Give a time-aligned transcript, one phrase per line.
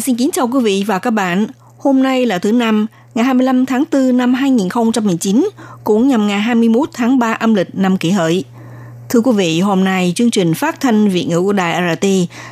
[0.00, 1.46] Xin kính chào quý vị và các bạn.
[1.78, 5.48] Hôm nay là thứ năm, ngày 25 tháng 4 năm 2019,
[5.84, 8.44] cũng nhằm ngày 21 tháng 3 âm lịch năm kỷ hợi.
[9.08, 12.06] Thưa quý vị, hôm nay chương trình phát thanh Việt ngữ của Đài RT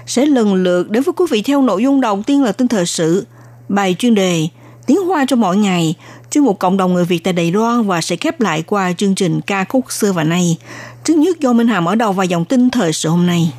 [0.06, 2.86] sẽ lần lượt đến với quý vị theo nội dung đầu tiên là tin thời
[2.86, 3.27] sự,
[3.69, 4.48] bài chuyên đề,
[4.86, 5.95] tiếng hoa cho mỗi ngày,
[6.30, 9.14] chuyên mục cộng đồng người Việt tại Đài Loan và sẽ khép lại qua chương
[9.14, 10.56] trình ca khúc xưa và nay.
[11.05, 13.52] Trước nhất do Minh Hàm mở đầu và dòng tin thời sự hôm nay.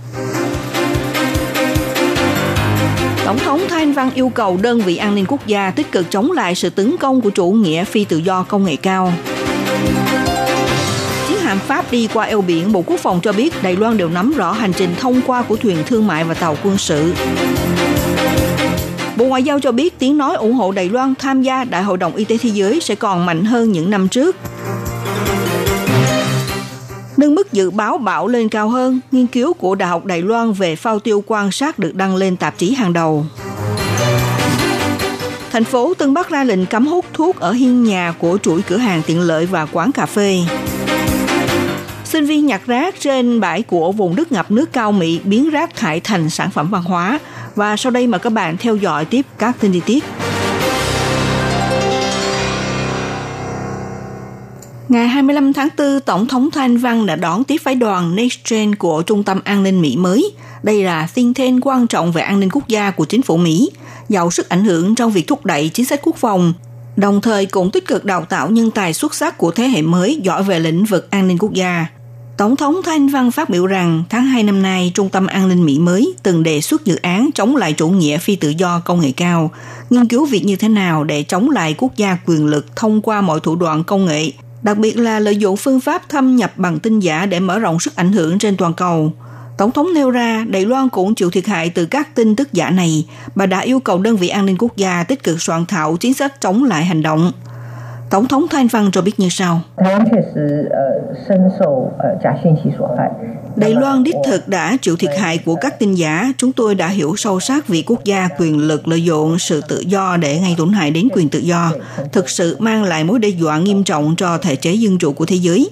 [3.33, 6.31] Tổng thống Thanh Văn yêu cầu đơn vị an ninh quốc gia tích cực chống
[6.31, 9.13] lại sự tấn công của chủ nghĩa phi tự do công nghệ cao.
[11.27, 14.09] Chiến hạm Pháp đi qua eo biển, Bộ Quốc phòng cho biết Đài Loan đều
[14.09, 17.13] nắm rõ hành trình thông qua của thuyền thương mại và tàu quân sự.
[19.17, 21.97] Bộ Ngoại giao cho biết tiếng nói ủng hộ Đài Loan tham gia Đại hội
[21.97, 24.35] đồng Y tế Thế giới sẽ còn mạnh hơn những năm trước.
[27.23, 30.53] Nâng mức dự báo bão lên cao hơn, nghiên cứu của Đại học Đài Loan
[30.53, 33.25] về phao tiêu quan sát được đăng lên tạp chí hàng đầu.
[35.51, 38.77] Thành phố Tân Bắc ra lệnh cấm hút thuốc ở hiên nhà của chuỗi cửa
[38.77, 40.39] hàng tiện lợi và quán cà phê.
[42.05, 45.75] Sinh viên nhặt rác trên bãi của vùng đất ngập nước cao Mỹ biến rác
[45.75, 47.19] thải thành sản phẩm văn hóa.
[47.55, 50.03] Và sau đây mời các bạn theo dõi tiếp các tin chi tiết.
[54.93, 59.01] Ngày 25 tháng 4, Tổng thống Thanh Văn đã đón tiếp phái đoàn NextGen của
[59.01, 60.31] Trung tâm An ninh Mỹ mới.
[60.63, 63.69] Đây là think thêm quan trọng về an ninh quốc gia của chính phủ Mỹ,
[64.09, 66.53] giàu sức ảnh hưởng trong việc thúc đẩy chính sách quốc phòng,
[66.95, 70.19] đồng thời cũng tích cực đào tạo nhân tài xuất sắc của thế hệ mới
[70.23, 71.85] giỏi về lĩnh vực an ninh quốc gia.
[72.37, 75.65] Tổng thống Thanh Văn phát biểu rằng tháng 2 năm nay, Trung tâm An ninh
[75.65, 79.01] Mỹ mới từng đề xuất dự án chống lại chủ nghĩa phi tự do công
[79.01, 79.51] nghệ cao,
[79.89, 83.21] nghiên cứu việc như thế nào để chống lại quốc gia quyền lực thông qua
[83.21, 84.31] mọi thủ đoạn công nghệ,
[84.63, 87.79] đặc biệt là lợi dụng phương pháp thâm nhập bằng tin giả để mở rộng
[87.79, 89.13] sức ảnh hưởng trên toàn cầu.
[89.57, 92.69] Tổng thống nêu ra, Đài Loan cũng chịu thiệt hại từ các tin tức giả
[92.69, 93.07] này.
[93.35, 96.13] Bà đã yêu cầu đơn vị an ninh quốc gia tích cực soạn thảo chính
[96.13, 97.31] sách chống lại hành động.
[98.13, 99.61] Tổng thống Thanh Văn cho biết như sau.
[103.55, 106.33] Đài Loan đích thực đã chịu thiệt hại của các tin giả.
[106.37, 109.79] Chúng tôi đã hiểu sâu sắc vì quốc gia quyền lực lợi dụng sự tự
[109.79, 111.71] do để gây tổn hại đến quyền tự do,
[112.11, 115.25] thực sự mang lại mối đe dọa nghiêm trọng cho thể chế dân chủ của
[115.25, 115.69] thế giới.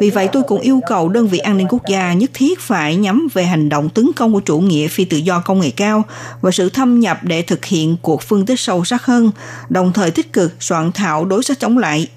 [0.00, 2.96] Vì vậy tôi cũng yêu cầu đơn vị an ninh quốc gia nhất thiết phải
[2.96, 6.02] nhắm về hành động tấn công của chủ nghĩa phi tự do công nghệ cao
[6.40, 9.30] và sự thâm nhập để thực hiện cuộc phân tích sâu sắc hơn,
[9.68, 12.08] đồng thời tích cực soạn thảo đối sách chống lại.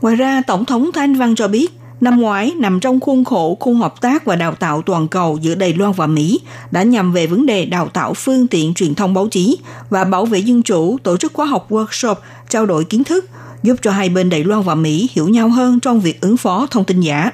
[0.00, 3.76] Ngoài ra, Tổng thống Thanh Văn cho biết, năm ngoái nằm trong khuôn khổ khung
[3.76, 6.40] hợp tác và đào tạo toàn cầu giữa Đài Loan và Mỹ
[6.70, 9.58] đã nhằm về vấn đề đào tạo phương tiện truyền thông báo chí
[9.90, 12.14] và bảo vệ dân chủ, tổ chức khóa học workshop,
[12.48, 13.24] trao đổi kiến thức,
[13.62, 16.66] giúp cho hai bên Đài Loan và Mỹ hiểu nhau hơn trong việc ứng phó
[16.70, 17.30] thông tin giả.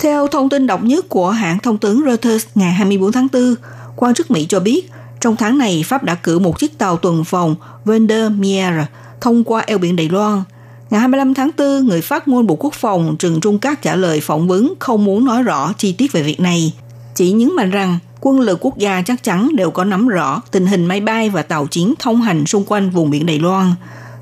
[0.00, 3.54] Theo thông tin độc nhất của hãng thông tấn Reuters ngày 24 tháng 4,
[3.96, 7.24] quan chức Mỹ cho biết trong tháng này Pháp đã cử một chiếc tàu tuần
[7.24, 8.74] phòng Vandermeer
[9.20, 10.42] thông qua eo biển Đài Loan.
[10.90, 14.20] Ngày 25 tháng 4, người phát ngôn Bộ Quốc phòng Trần Trung Cát trả lời
[14.20, 16.72] phỏng vấn không muốn nói rõ chi tiết về việc này.
[17.14, 20.66] Chỉ nhấn mạnh rằng quân lực quốc gia chắc chắn đều có nắm rõ tình
[20.66, 23.74] hình máy bay và tàu chiến thông hành xung quanh vùng biển Đài Loan.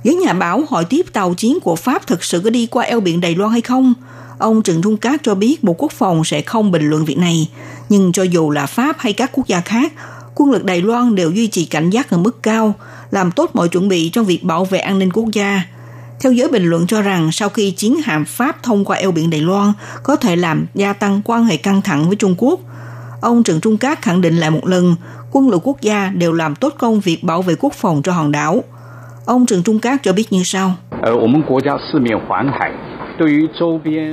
[0.04, 3.00] Giới nhà báo hỏi tiếp tàu chiến của Pháp thực sự có đi qua eo
[3.00, 3.94] biển Đài Loan hay không?
[4.38, 7.50] Ông Trần Trung Cát cho biết Bộ Quốc phòng sẽ không bình luận việc này.
[7.88, 9.92] Nhưng cho dù là Pháp hay các quốc gia khác,
[10.34, 12.74] quân lực Đài Loan đều duy trì cảnh giác ở mức cao,
[13.10, 15.62] làm tốt mọi chuẩn bị trong việc bảo vệ an ninh quốc gia.
[16.20, 19.30] Theo giới bình luận cho rằng sau khi chiến hạm Pháp thông qua eo biển
[19.30, 19.72] Đài Loan
[20.02, 22.60] có thể làm gia tăng quan hệ căng thẳng với Trung Quốc–
[23.24, 24.96] Ông Trần Trung Cát khẳng định lại một lần,
[25.32, 28.32] quân lực quốc gia đều làm tốt công việc bảo vệ quốc phòng cho hòn
[28.32, 28.64] đảo.
[29.26, 30.74] Ông Trần Trung Cát cho biết như sau.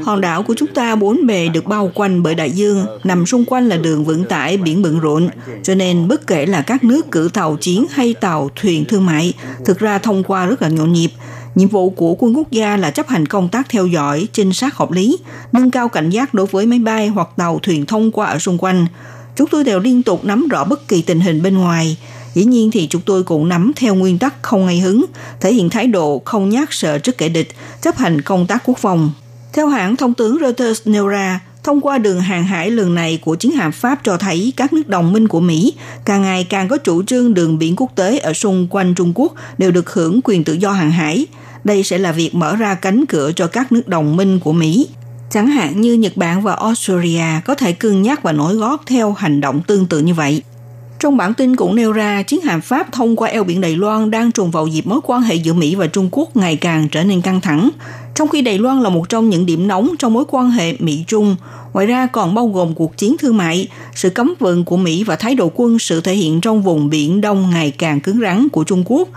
[0.06, 3.46] Hòn đảo của chúng ta bốn bề được bao quanh bởi đại dương, nằm xung
[3.46, 5.30] quanh là đường vận tải biển bận rộn,
[5.64, 9.34] cho nên bất kể là các nước cử tàu chiến hay tàu thuyền thương mại,
[9.66, 11.10] thực ra thông qua rất là nhộn nhịp.
[11.56, 14.76] Nhiệm vụ của quân quốc gia là chấp hành công tác theo dõi, trinh sát
[14.76, 15.18] hợp lý,
[15.52, 18.58] nâng cao cảnh giác đối với máy bay hoặc tàu thuyền thông qua ở xung
[18.58, 18.86] quanh.
[19.36, 21.98] Chúng tôi đều liên tục nắm rõ bất kỳ tình hình bên ngoài.
[22.34, 25.06] Dĩ nhiên thì chúng tôi cũng nắm theo nguyên tắc không ngay hứng,
[25.40, 27.48] thể hiện thái độ không nhát sợ trước kẻ địch,
[27.82, 29.12] chấp hành công tác quốc phòng.
[29.54, 33.36] Theo hãng thông tướng Reuters nêu ra, Thông qua đường hàng hải lần này của
[33.36, 35.74] chiến hạm Pháp cho thấy các nước đồng minh của Mỹ
[36.06, 39.34] càng ngày càng có chủ trương đường biển quốc tế ở xung quanh Trung Quốc
[39.58, 41.28] đều được hưởng quyền tự do hàng hải.
[41.64, 44.88] Đây sẽ là việc mở ra cánh cửa cho các nước đồng minh của Mỹ.
[45.30, 49.14] Chẳng hạn như Nhật Bản và Australia có thể cân nhắc và nổi gót theo
[49.14, 50.44] hành động tương tự như vậy.
[51.00, 54.12] Trong bản tin cũng nêu ra, chiến hạm Pháp thông qua eo biển Đài Loan
[54.12, 57.04] đang trùng vào dịp mối quan hệ giữa Mỹ và Trung Quốc ngày càng trở
[57.04, 57.70] nên căng thẳng.
[58.16, 61.36] Trong khi Đài Loan là một trong những điểm nóng trong mối quan hệ Mỹ-Trung,
[61.74, 65.16] ngoài ra còn bao gồm cuộc chiến thương mại, sự cấm vận của Mỹ và
[65.16, 68.64] thái độ quân sự thể hiện trong vùng Biển Đông ngày càng cứng rắn của
[68.64, 69.10] Trung Quốc.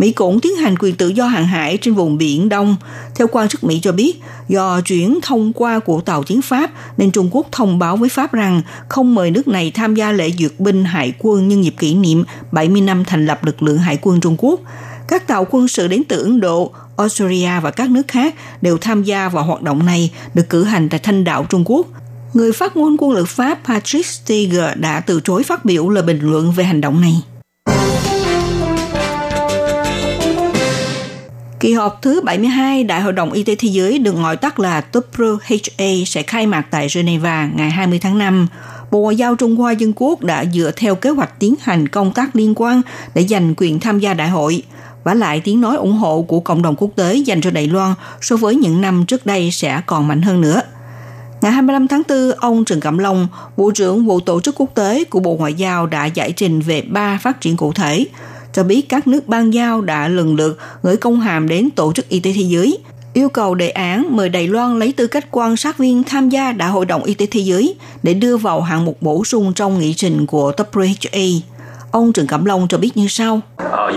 [0.00, 2.76] Mỹ cũng tiến hành quyền tự do hàng hải trên vùng Biển Đông.
[3.14, 7.10] Theo quan chức Mỹ cho biết, do chuyển thông qua của tàu chiến Pháp nên
[7.10, 10.52] Trung Quốc thông báo với Pháp rằng không mời nước này tham gia lễ duyệt
[10.58, 14.20] binh hải quân nhân dịp kỷ niệm 70 năm thành lập lực lượng hải quân
[14.20, 14.60] Trung Quốc.
[15.08, 19.02] Các tàu quân sự đến từ Ấn Độ, Australia và các nước khác đều tham
[19.02, 21.86] gia vào hoạt động này được cử hành tại Thanh đảo Trung Quốc.
[22.34, 26.20] Người phát ngôn quân lực Pháp Patrick Steger đã từ chối phát biểu lời bình
[26.22, 27.22] luận về hành động này.
[31.60, 34.82] Kỳ họp thứ 72 Đại hội đồng Y tế Thế giới được gọi tắt là
[34.92, 38.46] WHA sẽ khai mạc tại Geneva ngày 20 tháng 5.
[38.90, 42.12] Bộ Ngoại giao Trung Hoa Dân Quốc đã dựa theo kế hoạch tiến hành công
[42.12, 42.82] tác liên quan
[43.14, 44.62] để giành quyền tham gia đại hội.
[45.04, 47.94] Và lại tiếng nói ủng hộ của cộng đồng quốc tế dành cho Đài Loan
[48.20, 50.62] so với những năm trước đây sẽ còn mạnh hơn nữa.
[51.42, 55.04] Ngày 25 tháng 4, ông Trần Cẩm Long, Bộ trưởng bộ Tổ chức Quốc tế
[55.04, 58.06] của Bộ Ngoại giao đã giải trình về ba phát triển cụ thể–
[58.52, 62.08] cho biết các nước ban giao đã lần lượt gửi công hàm đến Tổ chức
[62.08, 62.78] Y tế Thế giới,
[63.12, 66.52] yêu cầu đề án mời Đài Loan lấy tư cách quan sát viên tham gia
[66.52, 69.78] Đại hội đồng Y tế Thế giới để đưa vào hạng mục bổ sung trong
[69.78, 71.40] nghị trình của WHA.
[71.90, 73.40] Ông Trần Cẩm Long cho biết như sau.
[73.56, 73.90] À,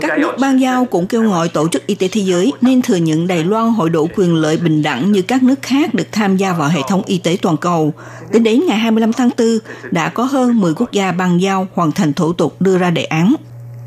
[0.00, 2.96] các nước ban giao cũng kêu gọi Tổ chức Y tế Thế giới nên thừa
[2.96, 6.36] nhận Đài Loan hội đủ quyền lợi bình đẳng như các nước khác được tham
[6.36, 7.92] gia vào hệ thống y tế toàn cầu.
[8.32, 9.48] Đến đến ngày 25 tháng 4,
[9.90, 13.04] đã có hơn 10 quốc gia ban giao hoàn thành thủ tục đưa ra đề
[13.04, 13.34] án.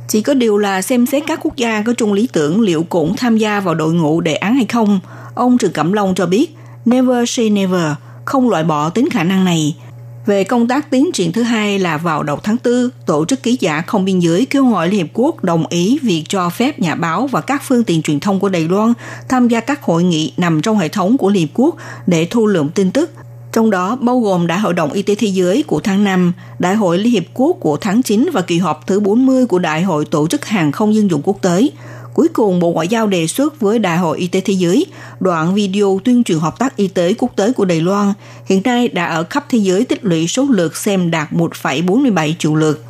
[0.07, 3.15] Chỉ có điều là xem xét các quốc gia có chung lý tưởng liệu cũng
[3.17, 4.99] tham gia vào đội ngũ đề án hay không.
[5.35, 6.55] Ông Trần Cẩm Long cho biết,
[6.85, 7.91] never say never,
[8.25, 9.75] không loại bỏ tính khả năng này,
[10.25, 13.57] về công tác tiến triển thứ hai là vào đầu tháng 4, Tổ chức Ký
[13.59, 16.95] giả Không Biên giới kêu gọi Liên Hiệp Quốc đồng ý việc cho phép nhà
[16.95, 18.93] báo và các phương tiện truyền thông của Đài Loan
[19.29, 21.75] tham gia các hội nghị nằm trong hệ thống của Liên Hiệp Quốc
[22.07, 23.11] để thu lượm tin tức,
[23.51, 26.75] trong đó bao gồm Đại hội đồng Y tế Thế giới của tháng 5, Đại
[26.75, 30.05] hội Liên Hiệp Quốc của tháng 9 và kỳ họp thứ 40 của Đại hội
[30.05, 31.69] Tổ chức Hàng không Dân dụng Quốc tế–
[32.13, 34.85] Cuối cùng, Bộ Ngoại giao đề xuất với Đại hội Y tế Thế giới
[35.19, 38.13] đoạn video tuyên truyền hợp tác y tế quốc tế của Đài Loan
[38.45, 42.55] hiện nay đã ở khắp thế giới tích lũy số lượt xem đạt 1,47 triệu
[42.55, 42.83] lượt.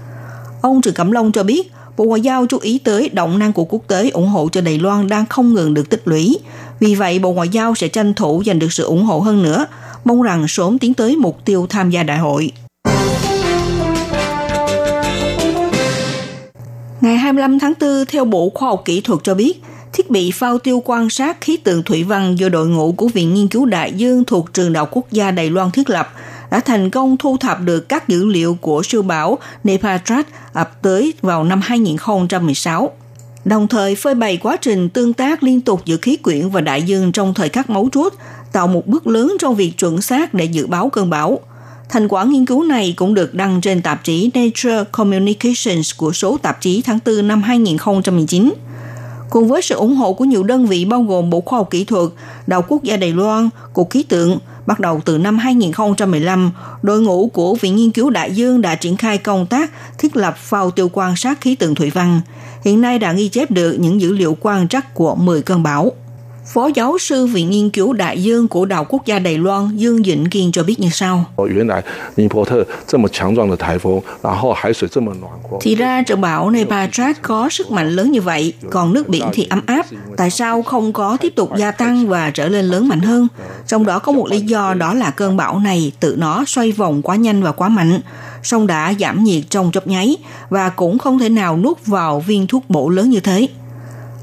[0.62, 3.64] Ông Trần Cẩm Long cho biết, Bộ Ngoại giao chú ý tới động năng của
[3.64, 6.38] quốc tế ủng hộ cho Đài Loan đang không ngừng được tích lũy.
[6.80, 9.66] Vì vậy, Bộ Ngoại giao sẽ tranh thủ giành được sự ủng hộ hơn nữa,
[10.06, 12.52] mong rằng sớm tiến tới mục tiêu tham gia đại hội.
[17.03, 19.61] Ngày 25 tháng 4, theo Bộ Khoa học Kỹ thuật cho biết,
[19.94, 23.33] thiết bị phao tiêu quan sát khí tượng thủy văn do đội ngũ của Viện
[23.33, 26.13] Nghiên cứu Đại Dương thuộc Trường Đại học Quốc gia Đài Loan thiết lập
[26.51, 31.13] đã thành công thu thập được các dữ liệu của siêu bão Nepatrat ập tới
[31.21, 32.91] vào năm 2016
[33.45, 36.81] đồng thời phơi bày quá trình tương tác liên tục giữa khí quyển và đại
[36.81, 38.13] dương trong thời khắc mấu chốt,
[38.51, 41.39] tạo một bước lớn trong việc chuẩn xác để dự báo cơn bão–
[41.93, 46.38] Thành quả nghiên cứu này cũng được đăng trên tạp chí Nature Communications của số
[46.38, 48.53] tạp chí tháng 4 năm 2019.
[49.29, 51.83] Cùng với sự ủng hộ của nhiều đơn vị bao gồm Bộ Khoa học Kỹ
[51.83, 52.09] thuật,
[52.47, 57.27] Đạo Quốc gia Đài Loan, Cục Khí tượng, bắt đầu từ năm 2015, đội ngũ
[57.27, 60.89] của Viện Nghiên cứu Đại Dương đã triển khai công tác thiết lập phao tiêu
[60.93, 62.21] quan sát khí tượng thủy văn.
[62.65, 65.91] Hiện nay đã ghi chép được những dữ liệu quan trắc của 10 cơn bão.
[66.45, 70.03] Phó giáo sư Viện Nghiên cứu Đại dương của Đạo Quốc gia Đài Loan Dương
[70.03, 71.25] Dĩnh Kiên cho biết như sau.
[75.62, 79.47] Thì ra trận bão Nepatrat có sức mạnh lớn như vậy, còn nước biển thì
[79.50, 79.85] ấm áp.
[80.17, 83.27] Tại sao không có tiếp tục gia tăng và trở lên lớn mạnh hơn?
[83.67, 87.01] Trong đó có một lý do đó là cơn bão này tự nó xoay vòng
[87.01, 88.01] quá nhanh và quá mạnh
[88.43, 90.17] sông đã giảm nhiệt trong chốc nháy
[90.50, 93.47] và cũng không thể nào nuốt vào viên thuốc bổ lớn như thế.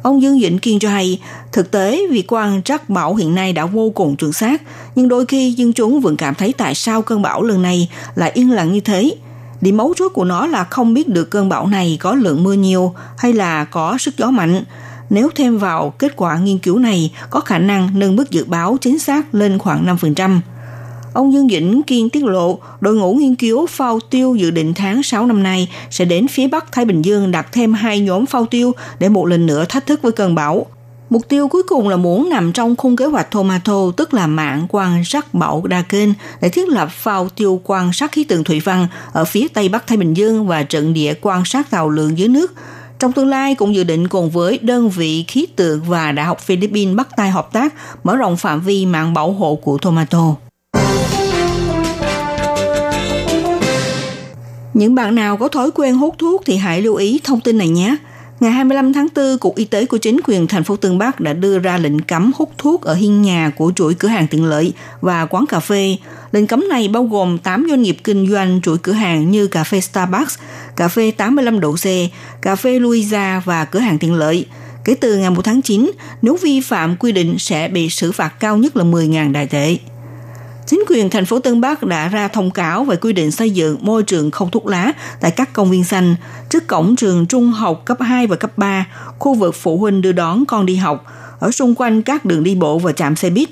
[0.03, 1.21] Ông Dương Vĩnh Kiên cho hay,
[1.53, 4.63] thực tế vị quan trắc bão hiện nay đã vô cùng chuẩn xác,
[4.95, 8.31] nhưng đôi khi dân chúng vẫn cảm thấy tại sao cơn bão lần này lại
[8.35, 9.15] yên lặng như thế.
[9.61, 12.53] Điểm mấu chốt của nó là không biết được cơn bão này có lượng mưa
[12.53, 14.65] nhiều hay là có sức gió mạnh.
[15.11, 18.77] Nếu thêm vào kết quả nghiên cứu này, có khả năng nâng mức dự báo
[18.81, 20.41] chính xác lên khoảng 5%.
[21.13, 25.03] Ông Dương Dĩnh Kiên tiết lộ, đội ngũ nghiên cứu phao tiêu dự định tháng
[25.03, 28.47] 6 năm nay sẽ đến phía Bắc Thái Bình Dương đặt thêm hai nhóm phao
[28.47, 30.67] tiêu để một lần nữa thách thức với cơn bão.
[31.11, 34.67] Mục tiêu cuối cùng là muốn nằm trong khung kế hoạch Tomato, tức là mạng
[34.69, 36.09] quan sát bão đa kênh
[36.41, 39.87] để thiết lập phao tiêu quan sát khí tượng thủy văn ở phía tây bắc
[39.87, 42.55] Thái Bình Dương và trận địa quan sát tàu lượng dưới nước.
[42.99, 46.41] Trong tương lai cũng dự định cùng với đơn vị khí tượng và Đại học
[46.41, 47.75] Philippines bắt tay hợp tác
[48.05, 50.35] mở rộng phạm vi mạng bảo hộ của Tomato.
[54.75, 57.69] Những bạn nào có thói quen hút thuốc thì hãy lưu ý thông tin này
[57.69, 57.97] nhé.
[58.41, 61.33] Ngày 25 tháng 4, Cục Y tế của chính quyền thành phố Tân Bắc đã
[61.33, 64.73] đưa ra lệnh cấm hút thuốc ở hiên nhà của chuỗi cửa hàng tiện lợi
[65.01, 65.97] và quán cà phê.
[66.33, 69.65] Lệnh cấm này bao gồm 8 doanh nghiệp kinh doanh chuỗi cửa hàng như cà
[69.65, 70.39] phê Starbucks,
[70.77, 71.85] cà phê 85 độ C,
[72.43, 74.47] cà phê Luisa và cửa hàng tiện lợi.
[74.85, 75.91] Kể từ ngày 1 tháng 9,
[76.23, 79.77] nếu vi phạm quy định sẽ bị xử phạt cao nhất là 10.000 đại tệ.
[80.67, 83.77] Chính quyền thành phố Tân Bắc đã ra thông cáo về quy định xây dựng
[83.81, 86.17] môi trường không thuốc lá tại các công viên xanh,
[86.51, 88.87] trước cổng trường trung học cấp 2 và cấp 3,
[89.19, 91.05] khu vực phụ huynh đưa đón con đi học,
[91.39, 93.49] ở xung quanh các đường đi bộ và trạm xe buýt,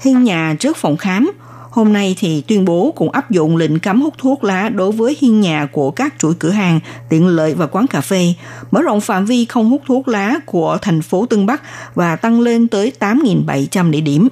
[0.00, 1.32] hiên nhà trước phòng khám.
[1.70, 5.16] Hôm nay thì tuyên bố cũng áp dụng lệnh cấm hút thuốc lá đối với
[5.20, 8.34] hiên nhà của các chuỗi cửa hàng, tiện lợi và quán cà phê,
[8.70, 11.62] mở rộng phạm vi không hút thuốc lá của thành phố Tân Bắc
[11.94, 14.28] và tăng lên tới 8.700 địa điểm.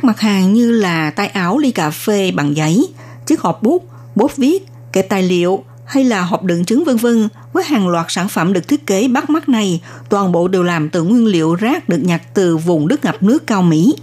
[0.00, 2.88] Các mặt hàng như là tay áo ly cà phê bằng giấy,
[3.26, 7.28] chiếc hộp bút, bút viết, kẹp tài liệu hay là hộp đựng trứng vân vân
[7.52, 10.90] với hàng loạt sản phẩm được thiết kế bắt mắt này, toàn bộ đều làm
[10.90, 13.94] từ nguyên liệu rác được nhặt từ vùng đất ngập nước cao Mỹ.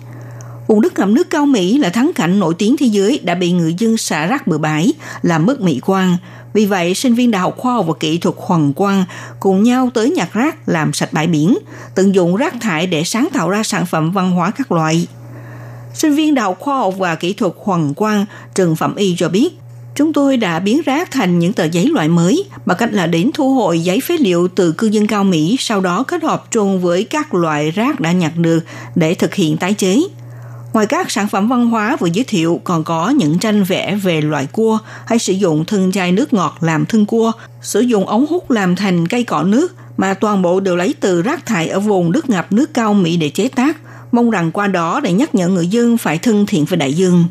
[0.68, 3.52] Vùng đất ngập nước cao Mỹ là thắng cảnh nổi tiếng thế giới đã bị
[3.52, 6.18] người dân xả rác bừa bãi, làm mất mỹ quan.
[6.54, 9.06] Vì vậy, sinh viên Đại học Khoa học và Kỹ thuật Hoàng Quang
[9.40, 11.58] cùng nhau tới nhặt rác làm sạch bãi biển,
[11.96, 15.08] tận dụng rác thải để sáng tạo ra sản phẩm văn hóa các loại.
[15.98, 18.26] Sinh viên Đại học Khoa học và Kỹ thuật Hoàng Quang,
[18.56, 19.50] trường Phẩm Y cho biết,
[19.96, 23.32] chúng tôi đã biến rác thành những tờ giấy loại mới bằng cách là đến
[23.34, 26.82] thu hồi giấy phế liệu từ cư dân cao Mỹ, sau đó kết hợp chung
[26.82, 28.60] với các loại rác đã nhặt được
[28.96, 30.02] để thực hiện tái chế.
[30.74, 34.22] Ngoài các sản phẩm văn hóa vừa giới thiệu còn có những tranh vẽ về
[34.22, 38.26] loại cua hay sử dụng thân chai nước ngọt làm thân cua, sử dụng ống
[38.30, 41.80] hút làm thành cây cọ nước mà toàn bộ đều lấy từ rác thải ở
[41.80, 43.78] vùng nước ngập nước cao Mỹ để chế tác
[44.12, 47.26] mong rằng qua đó để nhắc nhở người dân phải thân thiện với đại dương.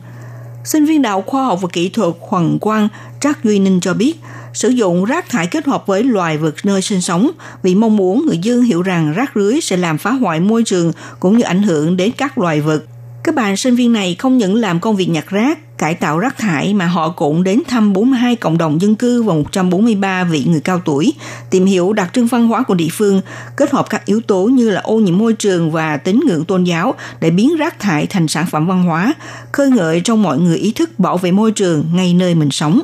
[0.64, 2.88] Sinh viên Đạo Khoa học và Kỹ thuật Hoàng Quang
[3.20, 4.20] Trác Duy Ninh cho biết,
[4.52, 7.30] sử dụng rác thải kết hợp với loài vật nơi sinh sống
[7.62, 10.92] vì mong muốn người dân hiểu rằng rác rưới sẽ làm phá hoại môi trường
[11.20, 12.84] cũng như ảnh hưởng đến các loài vật.
[13.26, 16.38] Các bạn sinh viên này không những làm công việc nhặt rác, cải tạo rác
[16.38, 20.60] thải mà họ cũng đến thăm 42 cộng đồng dân cư và 143 vị người
[20.60, 21.12] cao tuổi,
[21.50, 23.20] tìm hiểu đặc trưng văn hóa của địa phương,
[23.56, 26.64] kết hợp các yếu tố như là ô nhiễm môi trường và tín ngưỡng tôn
[26.64, 29.14] giáo để biến rác thải thành sản phẩm văn hóa,
[29.52, 32.80] khơi ngợi trong mọi người ý thức bảo vệ môi trường ngay nơi mình sống.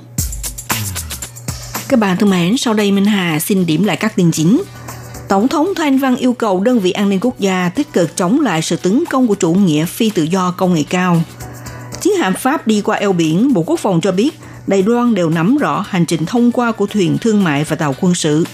[1.89, 4.63] Các bạn thân mến, sau đây Minh Hà xin điểm lại các tin chính.
[5.33, 8.41] Tổng thống Thanh Văn yêu cầu đơn vị an ninh quốc gia tích cực chống
[8.41, 11.23] lại sự tấn công của chủ nghĩa phi tự do công nghệ cao.
[12.01, 15.31] Chiến hạm Pháp đi qua eo biển, Bộ Quốc phòng cho biết Đài Loan đều
[15.31, 18.45] nắm rõ hành trình thông qua của thuyền thương mại và tàu quân sự.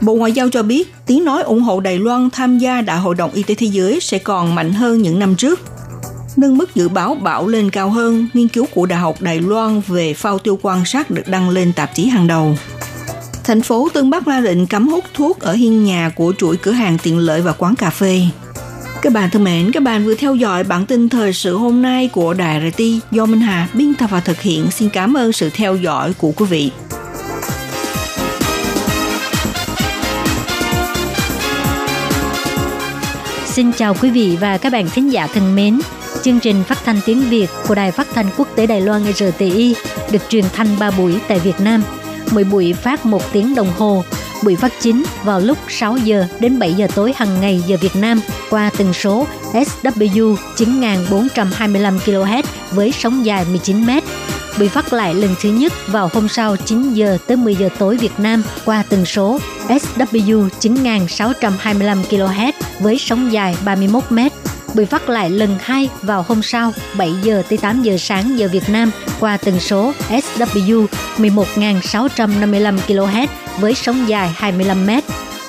[0.00, 3.14] Bộ Ngoại giao cho biết tiếng nói ủng hộ Đài Loan tham gia Đại hội
[3.14, 5.60] đồng Y tế Thế giới sẽ còn mạnh hơn những năm trước.
[6.36, 9.82] Nâng mức dự báo bão lên cao hơn, nghiên cứu của Đại học Đài Loan
[9.86, 12.56] về phao tiêu quan sát được đăng lên tạp chí hàng đầu
[13.44, 16.72] thành phố Tân Bắc ra lệnh cấm hút thuốc ở hiên nhà của chuỗi cửa
[16.72, 18.20] hàng tiện lợi và quán cà phê.
[19.02, 22.08] Các bạn thân mến, các bạn vừa theo dõi bản tin thời sự hôm nay
[22.12, 24.70] của Đài RT do Minh Hà biên tập và thực hiện.
[24.70, 26.70] Xin cảm ơn sự theo dõi của quý vị.
[33.46, 35.80] Xin chào quý vị và các bạn thính giả thân mến.
[36.22, 39.74] Chương trình phát thanh tiếng Việt của Đài Phát thanh Quốc tế Đài Loan RTI
[40.12, 41.82] được truyền thanh 3 buổi tại Việt Nam–
[42.32, 44.04] mỗi buổi phát 1 tiếng đồng hồ.
[44.44, 47.96] Buổi phát chính vào lúc 6 giờ đến 7 giờ tối hàng ngày giờ Việt
[47.96, 48.20] Nam
[48.50, 53.90] qua tần số SW 9425 kHz với sóng dài 19 m.
[54.58, 57.96] Buổi phát lại lần thứ nhất vào hôm sau 9 giờ tới 10 giờ tối
[57.96, 64.18] Việt Nam qua tần số SW 9625 kHz với sóng dài 31 m
[64.74, 68.48] bị phát lại lần hai vào hôm sau 7 giờ tới 8 giờ sáng giờ
[68.52, 70.86] Việt Nam, qua tần số SW
[71.16, 73.26] 11.655 kHz
[73.60, 75.04] với sóng dài 25 mét.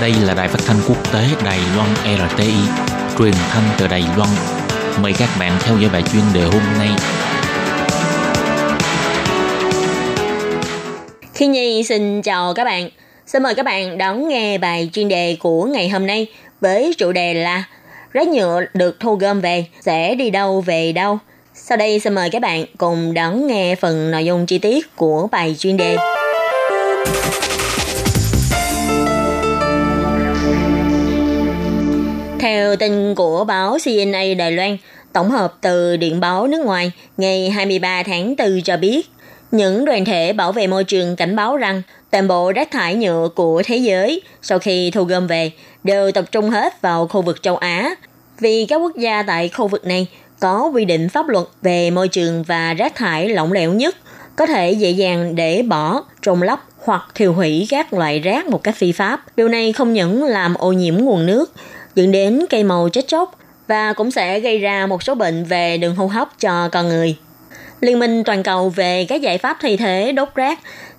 [0.00, 2.52] Đây là đài phát thanh quốc tế Đài Loan RTI,
[3.18, 4.28] truyền thanh từ Đài Loan.
[5.02, 6.88] Mời các bạn theo dõi bài chuyên đề hôm nay.
[11.34, 12.90] Khi Nhi xin chào các bạn.
[13.26, 16.26] Xin mời các bạn đón nghe bài chuyên đề của ngày hôm nay
[16.60, 17.64] với chủ đề là
[18.12, 21.18] Rác nhựa được thu gom về sẽ đi đâu về đâu.
[21.54, 25.28] Sau đây xin mời các bạn cùng đón nghe phần nội dung chi tiết của
[25.32, 25.96] bài chuyên đề.
[32.38, 34.76] Theo tin của báo CNA Đài Loan,
[35.12, 39.10] tổng hợp từ điện báo nước ngoài ngày 23 tháng 4 cho biết,
[39.50, 43.28] những đoàn thể bảo vệ môi trường cảnh báo rằng toàn bộ rác thải nhựa
[43.34, 45.50] của thế giới sau khi thu gom về
[45.84, 47.94] đều tập trung hết vào khu vực châu Á,
[48.40, 50.06] vì các quốc gia tại khu vực này
[50.40, 53.96] có quy định pháp luật về môi trường và rác thải lỏng lẻo nhất,
[54.36, 58.62] có thể dễ dàng để bỏ, trôn lấp hoặc thiêu hủy các loại rác một
[58.62, 59.36] cách phi pháp.
[59.36, 61.52] Điều này không những làm ô nhiễm nguồn nước,
[61.96, 63.38] dẫn đến cây màu chết chóc
[63.68, 67.16] và cũng sẽ gây ra một số bệnh về đường hô hấp cho con người.
[67.80, 70.58] Liên minh toàn cầu về các giải pháp thay thế đốt rác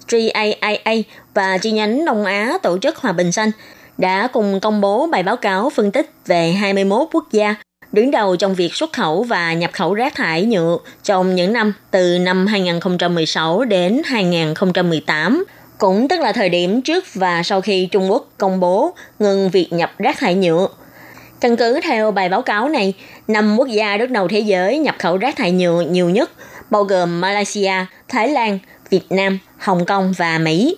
[0.10, 1.01] GAIA
[1.34, 3.51] và chi nhánh Đông Á Tổ chức Hòa bình Xanh
[3.98, 7.56] đã cùng công bố bài báo cáo phân tích về 21 quốc gia
[7.92, 11.74] đứng đầu trong việc xuất khẩu và nhập khẩu rác thải nhựa trong những năm
[11.92, 15.46] từ năm 2016 đến 2018,
[15.77, 19.74] cũng tức là thời điểm trước và sau khi Trung Quốc công bố ngừng việc
[19.74, 20.68] nhập rác thải nhựa.
[21.41, 22.94] Căn cứ theo bài báo cáo này,
[23.27, 26.32] năm quốc gia đứng đầu thế giới nhập khẩu rác thải nhựa nhiều nhất,
[26.70, 27.74] bao gồm Malaysia,
[28.08, 30.77] Thái Lan, Việt Nam, Hồng Kông và Mỹ.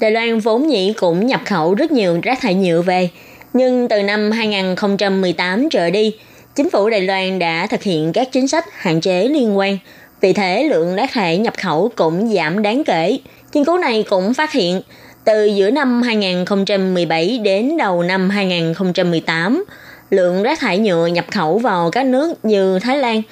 [0.00, 3.08] Đài Loan vốn dĩ cũng nhập khẩu rất nhiều rác thải nhựa về,
[3.52, 6.14] nhưng từ năm 2018 trở đi,
[6.54, 9.78] chính phủ Đài Loan đã thực hiện các chính sách hạn chế liên quan.
[10.20, 13.18] Vì thế, lượng rác thải nhập khẩu cũng giảm đáng kể.
[13.52, 14.82] Nghiên cứu này cũng phát hiện,
[15.24, 19.64] từ giữa năm 2017 đến đầu năm 2018,
[20.10, 23.22] lượng rác thải nhựa nhập khẩu vào các nước như Thái Lan,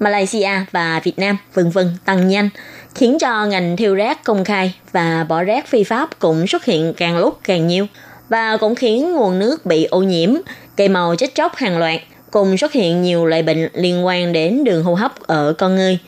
[0.00, 2.48] Malaysia và Việt Nam vân vân tăng nhanh,
[2.94, 6.94] khiến cho ngành thiêu rác công khai và bỏ rác phi pháp cũng xuất hiện
[6.96, 7.86] càng lúc càng nhiều
[8.28, 10.34] và cũng khiến nguồn nước bị ô nhiễm,
[10.76, 14.64] cây màu chết chóc hàng loạt, cùng xuất hiện nhiều loại bệnh liên quan đến
[14.64, 15.98] đường hô hấp ở con người.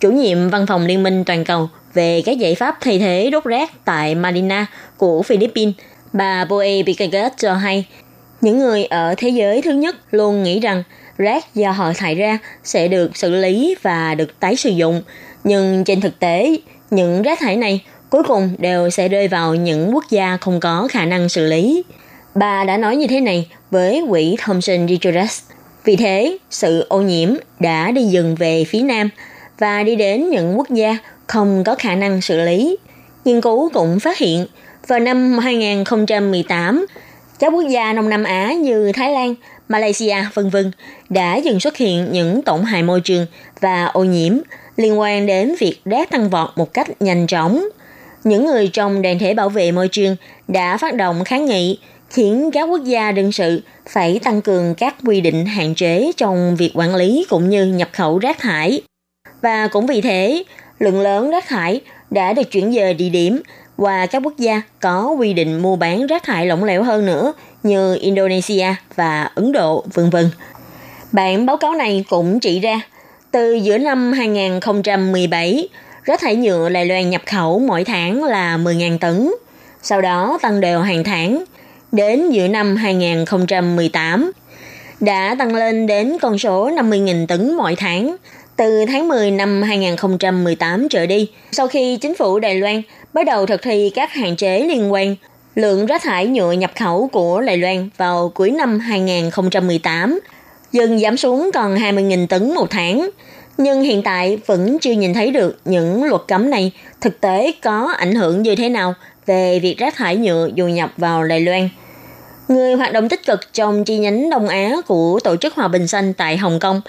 [0.00, 3.44] Chủ nhiệm Văn phòng Liên minh Toàn cầu về các giải pháp thay thế đốt
[3.44, 5.74] rác tại Manila của Philippines,
[6.12, 7.86] bà Boe Picagat cho hay,
[8.40, 10.82] những người ở thế giới thứ nhất luôn nghĩ rằng
[11.18, 15.02] rác do họ thải ra sẽ được xử lý và được tái sử dụng.
[15.44, 16.56] Nhưng trên thực tế,
[16.90, 20.88] những rác thải này cuối cùng đều sẽ rơi vào những quốc gia không có
[20.90, 21.82] khả năng xử lý.
[22.34, 25.42] Bà đã nói như thế này với quỹ Thomson Reuters.
[25.84, 29.08] Vì thế, sự ô nhiễm đã đi dừng về phía Nam
[29.58, 32.76] và đi đến những quốc gia không có khả năng xử lý.
[33.24, 34.46] Nghiên cứu cũng phát hiện,
[34.86, 36.86] vào năm 2018,
[37.38, 39.34] các quốc gia Đông Nam Á như Thái Lan,
[39.68, 40.70] Malaysia, vân vân
[41.08, 43.26] đã dừng xuất hiện những tổn hại môi trường
[43.60, 44.32] và ô nhiễm
[44.76, 47.64] liên quan đến việc rác tăng vọt một cách nhanh chóng.
[48.24, 50.16] Những người trong đoàn thể bảo vệ môi trường
[50.48, 51.78] đã phát động kháng nghị
[52.10, 56.56] khiến các quốc gia đương sự phải tăng cường các quy định hạn chế trong
[56.56, 58.80] việc quản lý cũng như nhập khẩu rác thải.
[59.42, 60.44] Và cũng vì thế,
[60.78, 63.42] lượng lớn rác thải đã được chuyển về địa điểm
[63.76, 67.32] và các quốc gia có quy định mua bán rác thải lỏng lẻo hơn nữa
[67.62, 70.30] như Indonesia và Ấn Độ, vân vân.
[71.12, 72.80] Bản báo cáo này cũng chỉ ra,
[73.30, 75.68] từ giữa năm 2017,
[76.04, 79.32] rác thải nhựa Đài Loan nhập khẩu mỗi tháng là 10.000 tấn,
[79.82, 81.44] sau đó tăng đều hàng tháng.
[81.92, 84.32] Đến giữa năm 2018,
[85.00, 88.16] đã tăng lên đến con số 50.000 tấn mỗi tháng,
[88.56, 92.82] từ tháng 10 năm 2018 trở đi, sau khi chính phủ Đài Loan
[93.16, 95.16] bắt đầu thực thi các hạn chế liên quan,
[95.54, 100.20] lượng rác thải nhựa nhập khẩu của Đài Loan vào cuối năm 2018
[100.72, 103.10] dần giảm xuống còn 20.000 tấn một tháng.
[103.58, 107.94] Nhưng hiện tại vẫn chưa nhìn thấy được những luật cấm này thực tế có
[107.98, 108.94] ảnh hưởng như thế nào
[109.26, 111.68] về việc rác thải nhựa dù nhập vào Đài Loan.
[112.48, 115.86] Người hoạt động tích cực trong chi nhánh Đông Á của Tổ chức Hòa bình
[115.86, 116.80] Xanh tại Hồng Kông,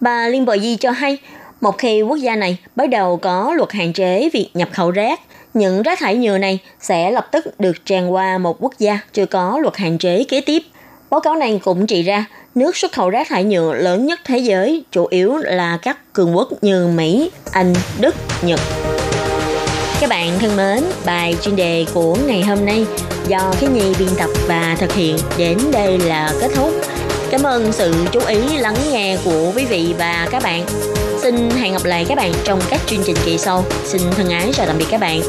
[0.00, 1.18] bà Liên Bờ Di cho hay,
[1.60, 5.20] một khi quốc gia này bắt đầu có luật hạn chế việc nhập khẩu rác,
[5.54, 9.26] những rác thải nhựa này sẽ lập tức được tràn qua một quốc gia chưa
[9.26, 10.62] có luật hạn chế kế tiếp.
[11.10, 14.38] Báo cáo này cũng chỉ ra, nước xuất khẩu rác thải nhựa lớn nhất thế
[14.38, 18.60] giới chủ yếu là các cường quốc như Mỹ, Anh, Đức, Nhật.
[20.00, 22.86] Các bạn thân mến, bài chuyên đề của ngày hôm nay
[23.28, 26.70] do cái nhi biên tập và thực hiện đến đây là kết thúc.
[27.34, 30.66] Cảm ơn sự chú ý, lắng nghe của quý vị và các bạn.
[31.22, 33.64] Xin hẹn gặp lại các bạn trong các chương trình kỳ sau.
[33.84, 35.20] Xin thân ái chào tạm biệt các bạn.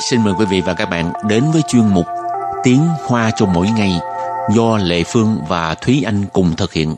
[0.00, 2.06] Xin mời quý vị và các bạn đến với chuyên mục
[2.64, 3.92] Tiếng Hoa cho mỗi ngày
[4.54, 6.94] do Lệ Phương và Thúy Anh cùng thực hiện.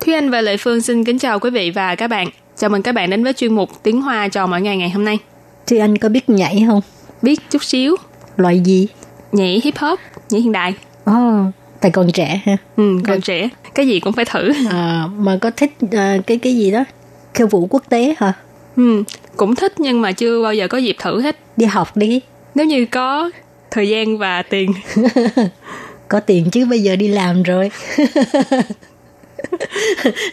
[0.00, 2.28] Thúy Anh và Lệ Phương xin kính chào quý vị và các bạn.
[2.56, 5.04] Chào mừng các bạn đến với chuyên mục Tiếng Hoa cho mỗi ngày ngày hôm
[5.04, 5.18] nay.
[5.66, 6.80] Thúy Anh có biết nhảy không?
[7.22, 7.96] Biết chút xíu.
[8.36, 8.88] Loại gì?
[9.32, 10.74] Nhảy hip hop, nhảy hiện đại.
[11.04, 12.56] Ồ, oh, tại còn trẻ ha.
[12.76, 13.48] Ừ, còn trẻ.
[13.74, 14.52] Cái gì cũng phải thử.
[14.70, 16.84] À, mà có thích uh, cái cái gì đó?
[17.34, 18.32] Khiêu vũ quốc tế hả?
[18.76, 19.02] Ừ,
[19.36, 21.36] cũng thích nhưng mà chưa bao giờ có dịp thử hết.
[21.56, 22.20] Đi học đi.
[22.54, 23.30] Nếu như có
[23.70, 24.72] thời gian và tiền.
[26.08, 27.70] có tiền chứ bây giờ đi làm rồi.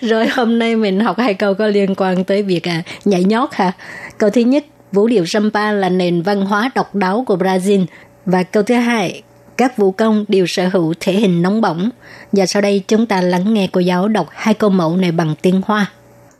[0.02, 3.50] rồi hôm nay mình học hai câu có liên quan tới việc à, nhảy nhót
[3.54, 3.72] ha.
[4.18, 7.86] Câu thứ nhất, vũ điệu samba là nền văn hóa độc đáo của Brazil.
[8.26, 9.22] Và câu thứ hai,
[9.57, 11.91] các vũ công đều sở hữu thể hình nóng bỏng.
[12.33, 15.35] Và sau đây chúng ta lắng nghe cô giáo đọc hai câu mẫu này bằng
[15.43, 15.87] tiếng Hoa.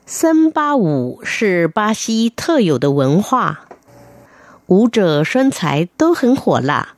[0.07, 3.61] 森巴舞是巴西特有的文化，
[4.67, 6.97] 舞者身材都很火辣。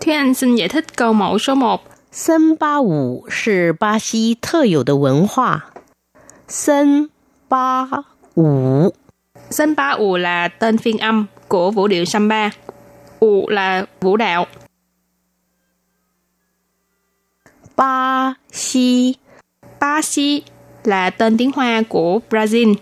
[0.00, 1.80] Thúy Anh xin giải thích câu mẫu số 1.
[2.12, 5.70] 森巴舞是巴西特有的文化。
[6.48, 7.08] 森
[7.48, 7.88] 巴
[8.34, 8.92] 舞
[9.50, 12.50] Samba ù là tên phiên âm của vũ điệu samba.
[13.20, 14.46] Ù là vũ đạo.
[17.77, 19.15] Ba Si.
[19.79, 20.43] Ba Si
[20.83, 22.75] là tên tiếng Hoa của Brazil.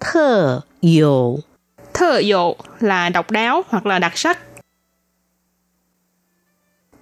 [0.00, 1.38] Thơ dụ
[1.94, 4.38] Thơ dụ là độc đáo hoặc là đặc sắc.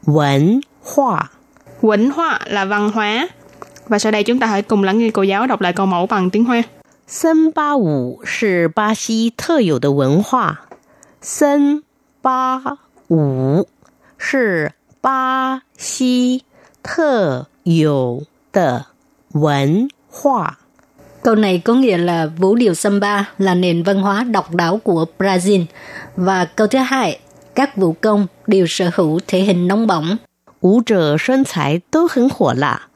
[0.07, 1.31] 文化
[1.81, 3.29] Quỳnh hoa là văn hóa.
[3.89, 6.07] Và sau đây chúng ta hãy cùng lắng nghe cô giáo đọc lại câu mẫu
[6.07, 6.63] bằng tiếng Hoa.
[7.07, 10.55] Sân ba vũ là Ba Xi thơ hữu de văn hóa.
[11.23, 11.81] Sân
[12.23, 12.61] ba
[13.09, 13.63] vũ
[14.33, 14.69] là
[15.06, 16.44] 巴西
[16.84, 18.86] 特有的
[19.34, 20.58] 文化。
[21.24, 25.06] Câu này có nghĩa là vũ điệu samba là nền văn hóa độc đáo của
[25.20, 25.66] Brazil.
[26.16, 27.20] Và câu thứ hai,
[27.56, 30.18] các vũ công đều sở hữu thể hình nóng bỏng.
[30.62, 32.90] 舞者身材都很火辣。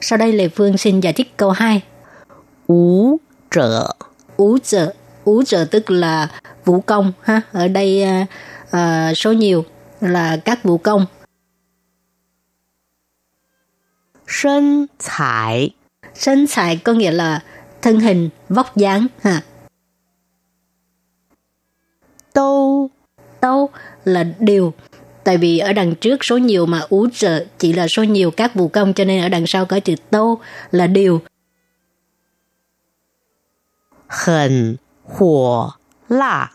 [0.00, 1.82] Sau đây Lê Phương xin giải thích câu 2.
[2.66, 3.96] 舞者
[4.36, 4.92] Ú trợ,
[5.24, 6.28] ú trợ tức là
[6.64, 7.40] vũ công ha.
[7.52, 8.26] Ở đây à,
[8.70, 9.64] à, số nhiều
[10.00, 11.06] là các vũ công.
[14.27, 15.69] Sân thải.
[16.13, 17.43] Sân thải có nghĩa là
[17.81, 19.07] thân hình, vóc dáng.
[19.21, 19.41] ha.
[22.33, 22.89] Tô.
[23.41, 23.69] Tô
[24.05, 24.73] là điều.
[25.23, 28.55] Tại vì ở đằng trước số nhiều mà ú trợ chỉ là số nhiều các
[28.55, 30.39] vụ công cho nên ở đằng sau có chữ tô
[30.71, 31.21] là điều.
[34.07, 35.71] Hẳn hùa
[36.09, 36.51] la.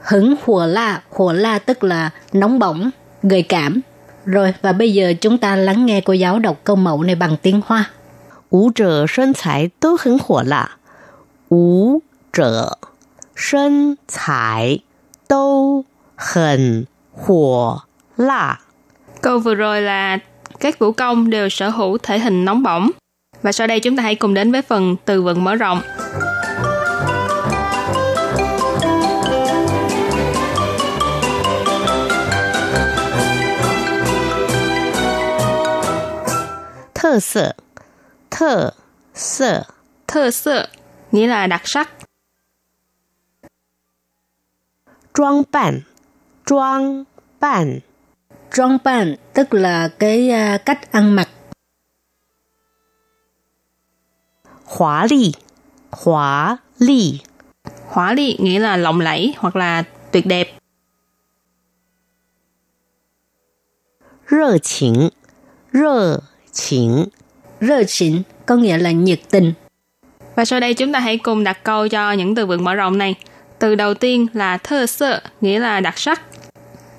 [0.00, 1.02] Hứng hùa la.
[1.10, 2.90] Hùa la tức là nóng bỏng,
[3.22, 3.80] gợi cảm.
[4.26, 7.36] Rồi và bây giờ chúng ta lắng nghe cô giáo đọc câu mẫu này bằng
[7.42, 7.90] tiếng Hoa.
[8.50, 10.68] Vũ trở sân thái tố hứng hỏa lạ.
[11.50, 11.98] Vũ
[12.32, 12.70] trở
[13.36, 14.78] sân thái
[15.28, 15.84] tố
[16.16, 17.76] hứng hỏa
[18.16, 18.58] lạ.
[19.20, 20.18] Câu vừa rồi là
[20.60, 22.90] các vũ công đều sở hữu thể hình nóng bỏng.
[23.42, 25.80] Và sau đây chúng ta hãy cùng đến với phần từ vựng mở rộng.
[37.11, 37.55] 特色，
[38.29, 38.73] 特
[39.13, 39.65] 色，
[40.07, 40.69] Thơ sơ
[41.11, 41.89] nghĩa là đặc sắc.
[45.13, 45.81] 装扮，
[46.45, 47.05] 装
[47.39, 47.81] 扮，
[48.51, 51.29] Trong ban tức là cái à, cách ăn mặc.
[54.65, 55.33] 华丽，
[55.91, 57.21] 华丽，
[57.87, 60.47] Hỏa ly nghĩa là lộng lẫy hoặc là tuyệt đẹp.
[64.27, 65.11] 热情，
[65.71, 67.05] 热 情，
[67.61, 69.53] Rơ xỉn có nghĩa là nhiệt tình.
[70.35, 72.97] Và sau đây chúng ta hãy cùng đặt câu cho những từ vựng mở rộng
[72.97, 73.15] này.
[73.59, 76.21] Từ đầu tiên là thơ sơ, nghĩa là đặc sắc.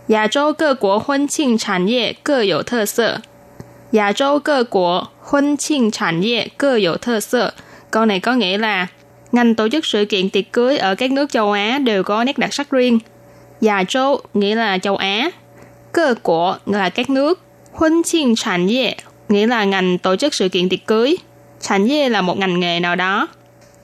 [0.09, 3.21] 亚洲各国婚庆产业各有特色。
[3.91, 7.53] 亚洲各国婚庆产业各有特色.
[7.91, 8.87] Câu này có nghĩa là
[9.33, 12.39] ngành tổ chức sự kiện tiệc cưới ở các nước châu Á đều có nét
[12.39, 12.99] đặc sắc riêng.
[13.61, 15.31] 亚洲nghĩa là châu Á.
[15.93, 17.41] Cơ của nghĩa là các nước.
[17.73, 18.97] Huân chiên sản业
[19.34, 21.16] nghĩa là ngành tổ chức sự kiện tiệc cưới.
[21.60, 23.28] Sản 业 là một ngành nghề nào đó.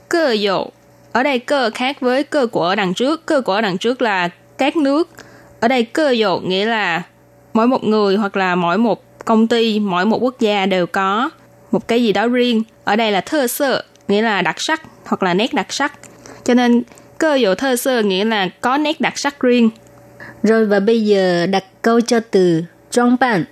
[0.08, 0.66] Cơ dụ
[1.12, 3.26] ở đây cơ khác với cơ của ở đằng trước.
[3.26, 5.08] Cơ của ở đằng trước là các nước.
[5.60, 7.02] Ở đây cơ dụ nghĩa là
[7.52, 11.30] mỗi một người hoặc là mỗi một công ty, mỗi một quốc gia đều có
[11.70, 12.62] một cái gì đó riêng.
[12.84, 15.92] Ở đây là thơ sơ, nghĩa là đặc sắc hoặc là nét đặc sắc.
[16.44, 16.82] Cho nên
[17.18, 19.70] cơ dụ thơ sơ nghĩa là có nét đặc sắc riêng.
[20.42, 23.44] Rồi và bây giờ đặt câu cho từ trong ban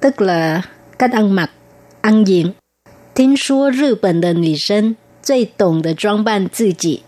[0.00, 0.62] tức là
[1.01, 1.51] cách ăn mặc,
[2.01, 2.53] ăn diện.
[3.13, 7.01] 听说日本的女生最懂得装扮自己。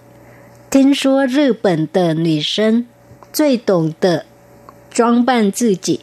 [0.70, 2.88] 听说日本的女生
[3.32, 4.26] 最懂得
[4.92, 6.00] 装扮自己。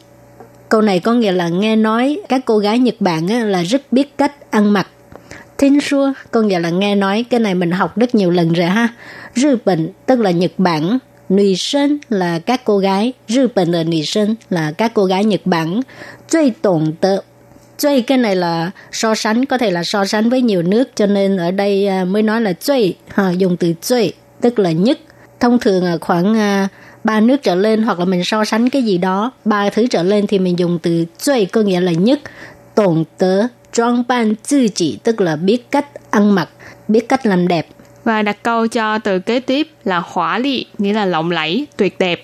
[0.69, 4.17] Câu này có nghĩa là nghe nói các cô gái Nhật Bản là rất biết
[4.17, 4.87] cách ăn mặc.
[5.57, 8.67] Tin xua có nghĩa là nghe nói cái này mình học rất nhiều lần rồi
[8.67, 8.87] ha.
[9.35, 10.97] Nhật Bản tức là Nhật Bản.
[11.29, 13.13] Nữ sinh là các cô gái.
[13.27, 15.81] Nhật Bản là nữ sinh là các cô gái Nhật Bản.
[16.27, 17.23] 最懂得
[17.79, 21.05] Duy cái này là so sánh, có thể là so sánh với nhiều nước, cho
[21.05, 24.99] nên ở đây à, mới nói là duy, ha, dùng từ duy, tức là nhất.
[25.39, 26.67] Thông thường khoảng à,
[27.03, 30.03] ba nước trở lên hoặc là mình so sánh cái gì đó, ba thứ trở
[30.03, 32.19] lên thì mình dùng từ duy có nghĩa là nhất.
[32.75, 36.49] Tổng tớ, trang ban tự chỉ, tức là biết cách ăn mặc,
[36.87, 37.67] biết cách làm đẹp.
[38.03, 41.99] Và đặt câu cho từ kế tiếp là hỏa lị, nghĩa là lộng lẫy, tuyệt
[41.99, 42.23] đẹp.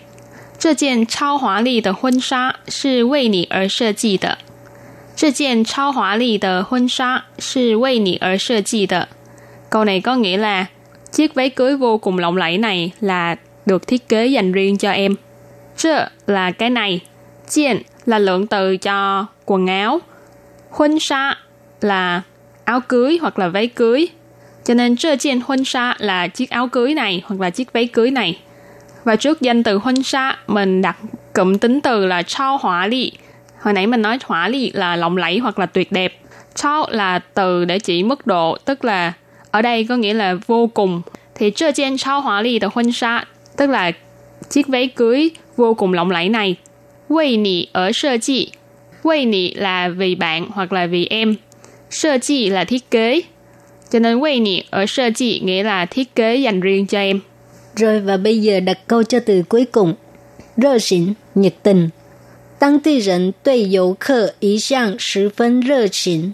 [0.63, 4.37] 这件超华丽的婚纱是为你而设计的。
[5.17, 9.07] 这件超华丽的婚纱是为你而设计的。
[9.69, 10.65] Câu này có nghĩa là
[11.11, 14.91] chiếc váy cưới vô cùng lộng lẫy này là được thiết kế dành riêng cho
[14.91, 15.15] em.
[15.77, 16.99] Chơ là cái này,
[17.49, 19.99] chiên là lượng từ cho quần áo,
[20.69, 21.37] huân sa
[21.81, 22.21] là
[22.63, 24.07] áo cưới hoặc là váy cưới.
[24.65, 27.87] Cho nên chơ chiên huân sa là chiếc áo cưới này hoặc là chiếc váy
[27.87, 28.39] cưới này.
[29.03, 30.97] Và trước danh từ huân sa mình đặt
[31.33, 33.11] cụm tính từ là trao hỏa ly
[33.60, 36.20] Hồi nãy mình nói hỏa ly là lộng lẫy hoặc là tuyệt đẹp.
[36.54, 39.12] Chao là từ để chỉ mức độ, tức là
[39.50, 41.02] ở đây có nghĩa là vô cùng.
[41.34, 43.24] Thì trơ chen chao hỏa ly de sa,
[43.56, 43.92] tức là
[44.50, 46.56] chiếc váy cưới vô cùng lộng lẫy này.
[47.08, 48.50] Vì nị ở sơ chi.
[49.04, 51.34] Vì nị là vì bạn hoặc là vì em.
[51.90, 53.20] Sơ chi là thiết kế.
[53.90, 57.20] Cho nên vì nị ở sơ chi nghĩa là thiết kế dành riêng cho em.
[57.76, 59.94] Rồi và bây giờ đặt câu cho từ cuối cùng.
[60.58, 61.90] 热心, nhiệt tình,
[62.59, 66.33] 当地人对游客一向十分热情。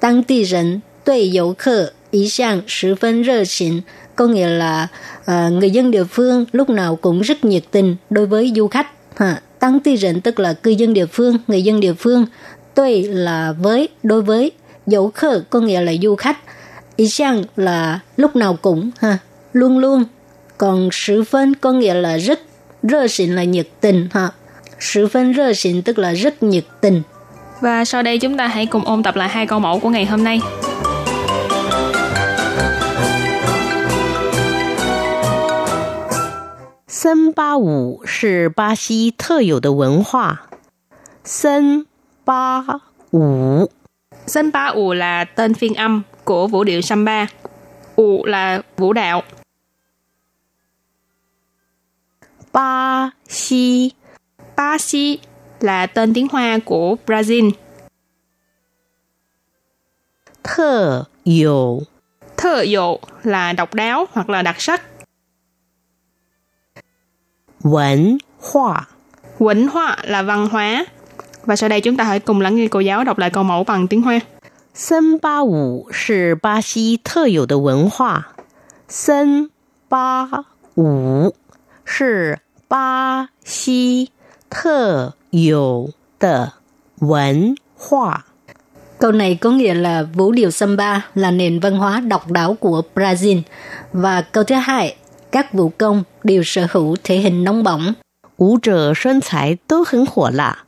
[0.00, 3.82] 当地人对游客一向十分热情，
[4.14, 4.88] có nghĩa là
[5.20, 8.86] uh, người dân địa phương lúc nào cũng rất nhiệt tình đối với du khách.
[9.16, 9.42] Ha.
[9.58, 12.26] Tăng ti rịnh tức là cư dân địa phương, người dân địa phương.
[12.74, 14.52] Tuy là với, đối với.
[14.86, 16.38] Dẫu khờ có nghĩa là du khách.
[16.96, 19.18] Ý sang là lúc nào cũng, ha,
[19.52, 20.04] luôn luôn.
[20.58, 22.40] Còn sự phân có nghĩa là rất,
[22.82, 24.08] 热xịn là nhiệt tình.
[24.12, 24.30] Ha.
[24.78, 27.02] Sự phân rơ xịn tức là rất nhiệt tình.
[27.60, 30.06] Và sau đây chúng ta hãy cùng ôn tập lại hai câu mẫu của ngày
[30.06, 30.40] hôm nay.
[36.88, 40.46] 森巴舞是巴西特有的文化。
[41.24, 41.86] 森
[42.24, 42.64] 巴
[43.10, 43.68] 舞，
[44.26, 47.26] Samba舞 là tên phiên âm của vũ điệu samba.
[47.96, 49.22] Ủ là vũ đạo.
[52.52, 53.90] Ba Xi
[54.56, 55.18] Ba Xi
[55.60, 57.50] là tên tiếng Hoa của Brazil.
[60.42, 61.80] Thơ dụ
[62.36, 64.82] Thơ dụ là độc đáo hoặc là đặc sắc.
[67.62, 68.86] 文hóa
[69.38, 70.86] Quỳnh hoa là văn hóa.
[71.44, 73.64] Và sau đây chúng ta hãy cùng lắng nghe cô giáo đọc lại câu mẫu
[73.64, 74.20] bằng tiếng Hoa.
[74.74, 78.32] 森巴舞是巴西特有的文化。
[78.88, 79.50] 森
[79.88, 80.26] 巴
[80.76, 81.34] 舞
[81.84, 84.10] 是巴西
[84.50, 86.52] 特有的
[87.00, 88.24] 文化。
[88.98, 93.42] Câu này có nghĩa là vũ điệu samba là nền văn hóa độc đáo của Brazil.
[93.92, 94.96] Và câu thứ hai,
[95.32, 97.94] các vũ công đều sở hữu thể hình nóng bỏng.
[98.36, 100.64] 舞者身材都很火辣。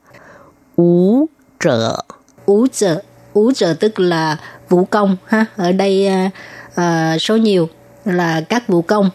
[0.77, 2.05] 舞者
[2.47, 4.37] Vũ trợ, vũ trợ tức là
[4.69, 5.47] vũ công ha.
[5.57, 6.33] Ở đây uh,
[6.81, 7.69] uh, số nhiều
[8.05, 9.11] là các vũ công.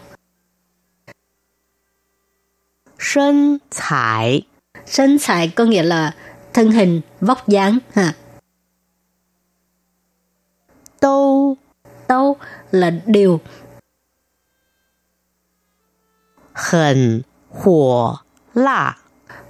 [2.98, 4.44] 身材
[4.85, 6.11] Sân sải có nghĩa là
[6.53, 7.77] thân hình, vóc dáng.
[7.93, 8.13] Ha.
[10.99, 11.57] Tô
[12.07, 12.37] Tô
[12.71, 13.39] là điều.
[16.53, 18.15] Hẳn hỏa
[18.53, 18.95] lạ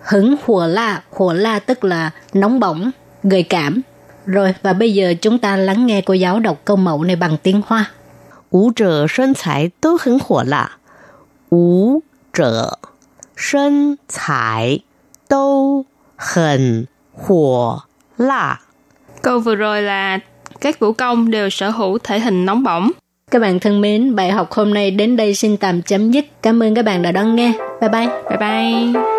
[0.06, 2.92] Hứng hỏa la, hỏa la tức là nóng bỏng,
[3.24, 3.82] gợi cảm.
[4.26, 7.38] Rồi, và bây giờ chúng ta lắng nghe cô giáo đọc câu mẫu này bằng
[7.44, 7.92] tiếng Hoa.
[8.52, 10.70] Vũ trợ sân thái tố hứng hỏa lạ.
[11.50, 12.00] Vũ
[12.34, 12.78] trợ
[13.38, 14.80] sân thái
[15.30, 15.86] Tô
[16.16, 17.78] hẳn hỏa
[18.18, 18.60] lạ.
[19.22, 20.20] Câu vừa rồi là
[20.62, 22.92] các vũ công đều sở hữu thể hình nóng bỏng.
[23.32, 26.26] Các bạn thân mến, bài học hôm nay đến đây xin tạm chấm dứt.
[26.42, 27.54] Cảm ơn các bạn đã đón nghe.
[27.82, 28.08] Bye bye.
[28.30, 29.15] Bye bye.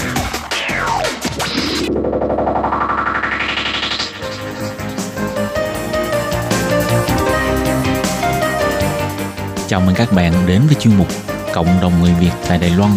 [9.71, 11.07] Chào mừng các bạn đến với chuyên mục
[11.53, 12.91] Cộng đồng người Việt tại Đài Loan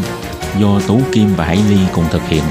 [0.58, 2.42] do Tú Kim và Hải Ly cùng thực hiện.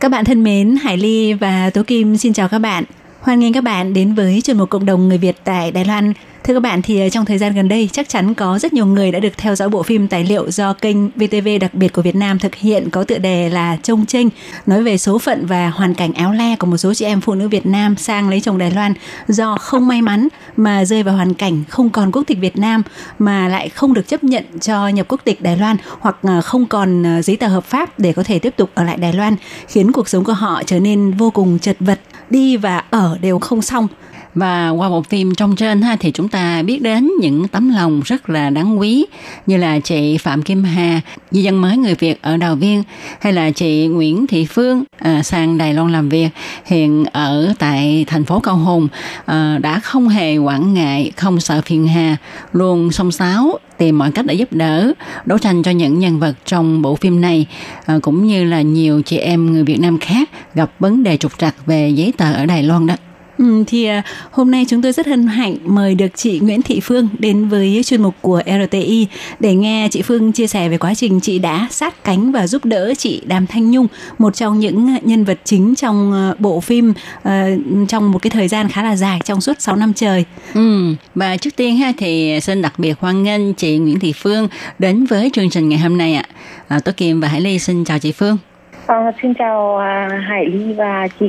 [0.00, 2.84] Các bạn thân mến, Hải Ly và Tú Kim xin chào các bạn.
[3.20, 6.12] Hoan nghênh các bạn đến với chuyên mục cộng đồng người Việt tại Đài Loan.
[6.44, 8.86] Thưa các bạn, thì ờ, trong thời gian gần đây, chắc chắn có rất nhiều
[8.86, 12.02] người đã được theo dõi bộ phim tài liệu do kênh VTV đặc biệt của
[12.02, 14.28] Việt Nam thực hiện có tựa đề là Trông trinh
[14.66, 17.34] nói về số phận và hoàn cảnh áo le của một số chị em phụ
[17.34, 18.94] nữ Việt Nam sang lấy chồng Đài Loan
[19.28, 22.82] do không may mắn mà rơi vào hoàn cảnh không còn quốc tịch Việt Nam,
[23.18, 26.66] mà lại không được chấp nhận cho nhập quốc tịch Đài Loan hoặc ờ, không
[26.66, 29.36] còn ờ, giấy tờ hợp pháp để có thể tiếp tục ở lại Đài Loan,
[29.68, 32.00] khiến cuộc sống của họ trở nên vô cùng chật vật.
[32.30, 33.88] Đi và ở đều không xong
[34.34, 38.00] và qua bộ phim trong trên ha thì chúng ta biết đến những tấm lòng
[38.04, 39.04] rất là đáng quý
[39.46, 42.82] như là chị Phạm Kim Hà, di dân mới người Việt ở Đào Viên
[43.20, 46.28] hay là chị Nguyễn Thị Phương à, sang Đài Loan làm việc
[46.64, 48.88] hiện ở tại thành phố Cao Hùng
[49.24, 52.16] à, đã không hề quản ngại, không sợ phiền hà,
[52.52, 54.92] luôn song sáo tìm mọi cách để giúp đỡ
[55.24, 57.46] đấu tranh cho những nhân vật trong bộ phim này
[57.86, 61.38] à, cũng như là nhiều chị em người Việt Nam khác gặp vấn đề trục
[61.38, 62.94] trặc về giấy tờ ở Đài Loan đó.
[63.40, 66.80] Ừ, thì à, hôm nay chúng tôi rất hân hạnh mời được chị Nguyễn Thị
[66.82, 69.06] Phương đến với chuyên mục của RTI
[69.40, 72.64] để nghe chị Phương chia sẻ về quá trình chị đã sát cánh và giúp
[72.64, 73.86] đỡ chị Đàm Thanh Nhung,
[74.18, 77.46] một trong những nhân vật chính trong à, bộ phim à,
[77.88, 80.24] trong một cái thời gian khá là dài trong suốt 6 năm trời.
[80.54, 84.48] Ừ, và trước tiên ha thì xin đặc biệt hoan nghênh chị Nguyễn Thị Phương
[84.78, 86.24] đến với chương trình ngày hôm nay ạ.
[86.68, 88.38] À, Tố Kim và Hải Ly xin chào chị Phương.
[88.86, 91.26] À, xin chào à, Hải Ly và chị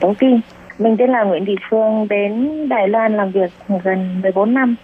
[0.00, 0.40] Tố Kim.
[0.78, 3.50] Mình tên là Nguyễn Thị Phương đến Đài Loan làm việc
[3.84, 4.74] gần 14 năm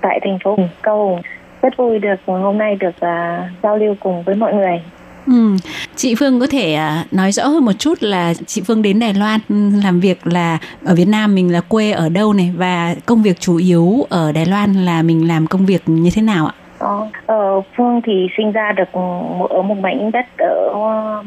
[0.00, 1.22] tại thành phố Cao Hùng.
[1.62, 4.80] Rất vui được hôm nay được à, giao lưu cùng với mọi người.
[5.26, 5.56] Ừ.
[5.96, 9.14] Chị Phương có thể à, nói rõ hơn một chút là chị Phương đến Đài
[9.14, 12.94] Loan ừ, làm việc là ở Việt Nam mình là quê ở đâu này và
[13.06, 16.46] công việc chủ yếu ở Đài Loan là mình làm công việc như thế nào
[16.46, 16.52] ạ?
[16.78, 20.72] Ờ, ờ, Phương thì sinh ra được một- ở một mảnh đất ở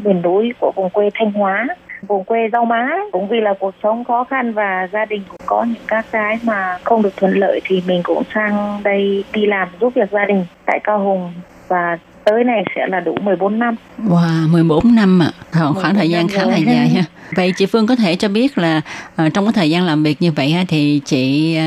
[0.03, 1.67] miền núi của vùng quê Thanh Hóa
[2.07, 5.41] vùng quê rau má cũng vì là cuộc sống khó khăn và gia đình cũng
[5.45, 9.45] có những các cái mà không được thuận lợi thì mình cũng sang đây đi
[9.45, 11.33] làm giúp việc gia đình tại Cao Hùng
[11.67, 13.75] và tới này sẽ là đủ 14 năm
[14.07, 15.61] Wow, 14 năm ạ, à.
[15.75, 17.03] khoảng thời gian 14 khá là dài ha.
[17.35, 18.81] Vậy chị Phương có thể cho biết là
[19.15, 21.63] ờ, trong cái thời gian làm việc như vậy ha, thì chị ờ,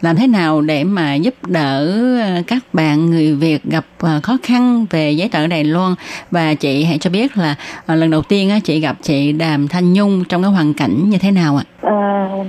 [0.00, 1.86] làm thế nào để mà giúp đỡ
[2.22, 5.94] ờ, các bạn người Việt gặp ờ, khó khăn về giấy tờ ở Đài Loan
[6.30, 7.54] và chị hãy cho biết là
[7.86, 11.10] ờ, lần đầu tiên á, chị gặp chị Đàm Thanh Nhung trong cái hoàn cảnh
[11.10, 11.64] như thế nào ạ?
[11.80, 11.90] Ờ,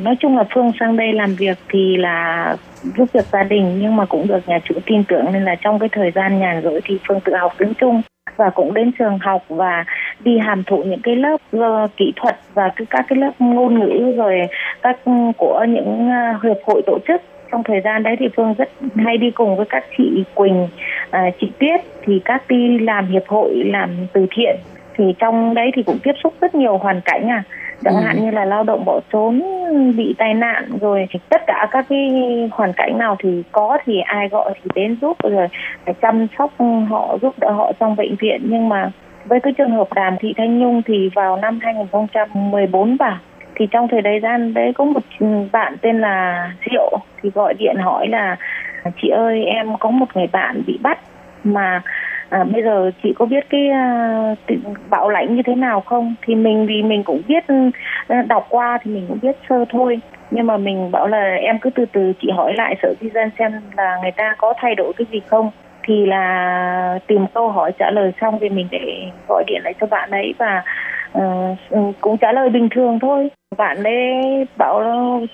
[0.02, 2.56] nói chung là Phương sang đây làm việc thì là
[2.98, 5.80] giúp việc gia đình nhưng mà cũng được nhà chủ tin tưởng nên là trong
[5.80, 8.02] cái thời gian nhàn rỗi thì Phương tự học tiếng Trung
[8.38, 9.86] và cũng đến trường học và
[10.20, 13.80] đi hàm thụ những cái lớp uh, kỹ thuật và cứ các cái lớp ngôn
[13.80, 14.42] ngữ rồi
[14.82, 15.00] các
[15.38, 17.22] của những uh, hiệp hội tổ chức.
[17.52, 20.68] Trong thời gian đấy thì Phương rất hay đi cùng với các chị Quỳnh,
[21.10, 24.56] à, chị Tuyết thì các đi làm hiệp hội làm từ thiện.
[24.98, 27.44] Thì trong đấy thì cũng tiếp xúc rất nhiều hoàn cảnh à
[27.84, 28.02] chẳng Ừ.
[28.02, 29.42] hạn như là lao động bỏ trốn
[29.98, 32.10] bị tai nạn rồi tất cả các cái
[32.52, 35.48] hoàn cảnh nào thì có thì ai gọi thì đến giúp rồi
[35.86, 36.54] phải chăm sóc
[36.90, 38.92] họ giúp đỡ họ trong bệnh viện nhưng mà
[39.26, 43.18] với cái trường hợp đàm thị thanh nhung thì vào năm 2014 vào
[43.60, 45.02] thì trong thời đấy gian đấy có một
[45.52, 48.36] bạn tên là Diệu thì gọi điện hỏi là
[49.02, 51.00] chị ơi em có một người bạn bị bắt
[51.44, 51.82] mà
[52.30, 54.36] à, bây giờ chị có biết cái à,
[54.90, 56.16] bạo lãnh như thế nào không?
[56.22, 57.44] Thì mình vì mình cũng biết
[58.08, 60.00] à, đọc qua thì mình cũng biết sơ thôi.
[60.32, 63.30] Nhưng mà mình bảo là em cứ từ từ chị hỏi lại sở di dân
[63.40, 65.52] xem là người ta có thay đổi cái gì không.
[65.84, 69.88] Thì là tìm câu hỏi trả lời xong thì mình để gọi điện lại cho
[69.88, 70.64] bạn ấy và
[71.16, 71.56] À,
[72.02, 73.30] cũng trả lời bình thường thôi.
[73.58, 74.14] Bạn ấy
[74.58, 74.84] bảo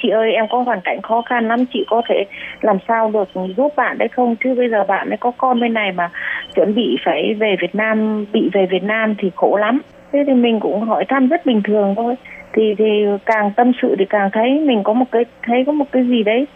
[0.02, 2.24] chị ơi em có hoàn cảnh khó khăn lắm chị có thể
[2.62, 4.36] làm sao được giúp bạn đấy không?
[4.44, 6.10] Chứ bây giờ bạn ấy có con bên này mà
[6.56, 9.82] chuẩn bị phải về Việt Nam bị về Việt Nam thì khổ lắm.
[10.12, 12.16] Thế thì mình cũng hỏi thăm rất bình thường thôi.
[12.54, 15.86] Thì thì càng tâm sự thì càng thấy mình có một cái thấy có một
[15.92, 16.48] cái gì đấy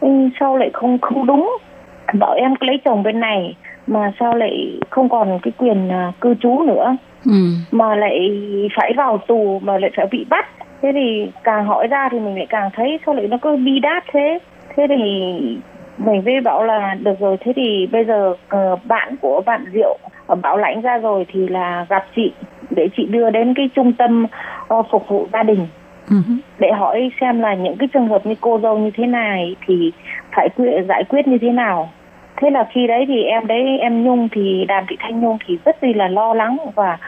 [0.00, 0.08] ừ,
[0.40, 1.56] sau lại không không đúng?
[2.14, 3.54] Bảo em lấy chồng bên này
[3.90, 6.96] mà sao lại không còn cái quyền à, cư trú nữa?
[7.26, 7.32] Ừ.
[7.70, 8.18] mà lại
[8.76, 10.46] phải vào tù mà lại phải bị bắt.
[10.82, 13.78] Thế thì càng hỏi ra thì mình lại càng thấy sao lại nó cứ bi
[13.78, 14.38] đát thế?
[14.76, 14.96] Thế thì
[15.98, 19.98] mình mới bảo là được rồi thế thì bây giờ ờ, bạn của bạn Diệu
[20.42, 22.32] bảo lãnh ra rồi thì là gặp chị
[22.70, 24.26] để chị đưa đến cái trung tâm
[24.68, 25.66] ờ, phục vụ gia đình.
[26.10, 26.16] Ừ.
[26.58, 29.92] để hỏi xem là những cái trường hợp như cô dâu như thế này thì
[30.36, 30.48] phải
[30.88, 31.90] giải quyết như thế nào
[32.40, 35.58] thế là khi đấy thì em đấy em nhung thì đàm thị thanh nhung thì
[35.64, 36.98] rất là lo lắng và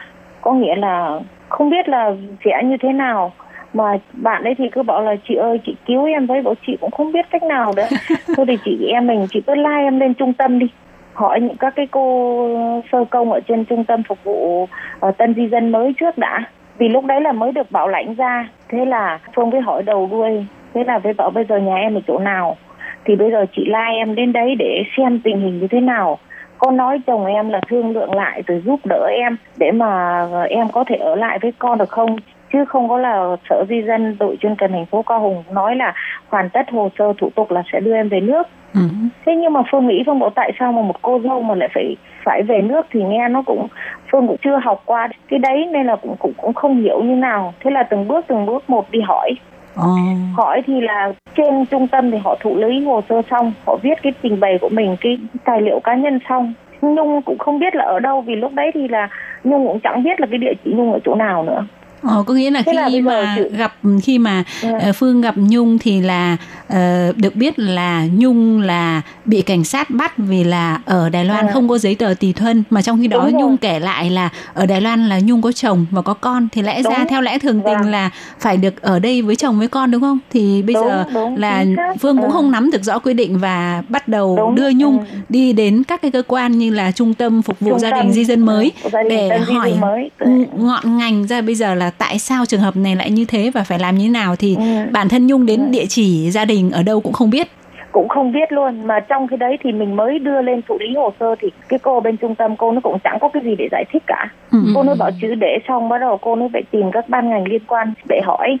[0.41, 1.19] có nghĩa là
[1.49, 2.11] không biết là
[2.45, 3.31] sẽ như thế nào.
[3.73, 6.77] Mà bạn ấy thì cứ bảo là chị ơi chị cứu em với bảo chị
[6.81, 7.87] cũng không biết cách nào nữa.
[8.37, 10.67] Thôi thì chị em mình chị cứ lai em lên trung tâm đi.
[11.13, 12.47] Hỏi những các cái cô
[12.91, 14.67] sơ công ở trên trung tâm phục vụ
[14.99, 16.43] ờ, tân di dân mới trước đã.
[16.77, 18.49] Vì lúc đấy là mới được bảo lãnh ra.
[18.69, 20.45] Thế là phương với hỏi đầu đuôi.
[20.73, 22.57] Thế là với bảo bây giờ nhà em ở chỗ nào
[23.05, 26.19] thì bây giờ chị lai em đến đấy để xem tình hình như thế nào.
[26.57, 30.67] Con nói chồng em là thương lượng lại rồi giúp đỡ em để mà em
[30.69, 32.15] có thể ở lại với con được không?
[32.53, 35.75] Chứ không có là sở di dân đội chuyên cần thành phố cao hùng nói
[35.75, 35.93] là
[36.27, 38.47] hoàn tất hồ sơ thủ tục là sẽ đưa em về nước.
[38.73, 38.79] Ừ.
[39.25, 41.69] thế nhưng mà phương nghĩ phương bảo tại sao mà một cô dâu mà lại
[41.73, 41.95] phải
[42.25, 43.67] phải về nước thì nghe nó cũng
[44.11, 45.07] phương cũng chưa học qua.
[45.29, 47.53] Cái đấy nên là cũng cũng cũng không hiểu như nào.
[47.59, 49.31] Thế là từng bước từng bước một đi hỏi
[49.75, 49.97] Ồ.
[50.33, 54.01] hỏi thì là trên trung tâm thì họ thụ lý hồ sơ xong, họ viết
[54.03, 57.75] cái trình bày của mình, cái tài liệu cá nhân xong nhung cũng không biết
[57.75, 59.09] là ở đâu vì lúc đấy thì là
[59.43, 61.65] nhung cũng chẳng biết là cái địa chỉ nhung ở chỗ nào nữa
[62.07, 63.73] Ờ, có nghĩa là Thế là khi giờ mà chị- gặp
[64.03, 64.69] khi mà Ừ.
[64.95, 66.37] Phương gặp Nhung thì là
[66.67, 71.47] ờ, được biết là Nhung là bị cảnh sát bắt vì là ở Đài Loan
[71.47, 71.51] Ừ.
[71.53, 73.41] không có giấy tờ tùy thân mà trong khi đó Đúng rồi.
[73.41, 76.61] Nhung kể lại là ở Đài Loan là Nhung có chồng và có con thì
[76.61, 77.07] lẽ ra Đúng.
[77.07, 77.91] theo lẽ thường tình Vâng.
[77.91, 80.19] là phải được ở đây với chồng với con đúng không?
[80.31, 81.65] Thì bây Đúng, giờ đúng, là.
[82.01, 82.31] Phương cũng Ừ.
[82.33, 85.05] không nắm được rõ quy định và bắt đầu Đúng, đưa Nhung ừ.
[85.29, 88.13] đi đến các cái cơ quan như là trung tâm phục vụ Trung gia đình
[88.13, 88.71] di dân mới
[89.09, 90.09] để hỏi mới.
[90.57, 93.63] Ngọn ngành ra bây giờ là tại sao trường hợp này lại như thế và
[93.63, 94.63] phải làm như thế nào thì Ừ.
[94.91, 95.65] bản thân Nhung đến Ừ.
[95.71, 97.47] địa chỉ gia đình ở đâu cũng không biết.
[97.91, 100.95] cũng không biết luôn mà trong cái đấy thì mình mới đưa lên thụ lý
[100.95, 103.55] hồ sơ thì cái cô bên trung tâm cô nó cũng chẳng có cái gì
[103.57, 104.59] để giải thích cả Ừ.
[104.75, 107.47] cô nó bảo chứ để xong bắt đầu cô nó phải tìm các ban ngành
[107.47, 108.57] liên quan để hỏi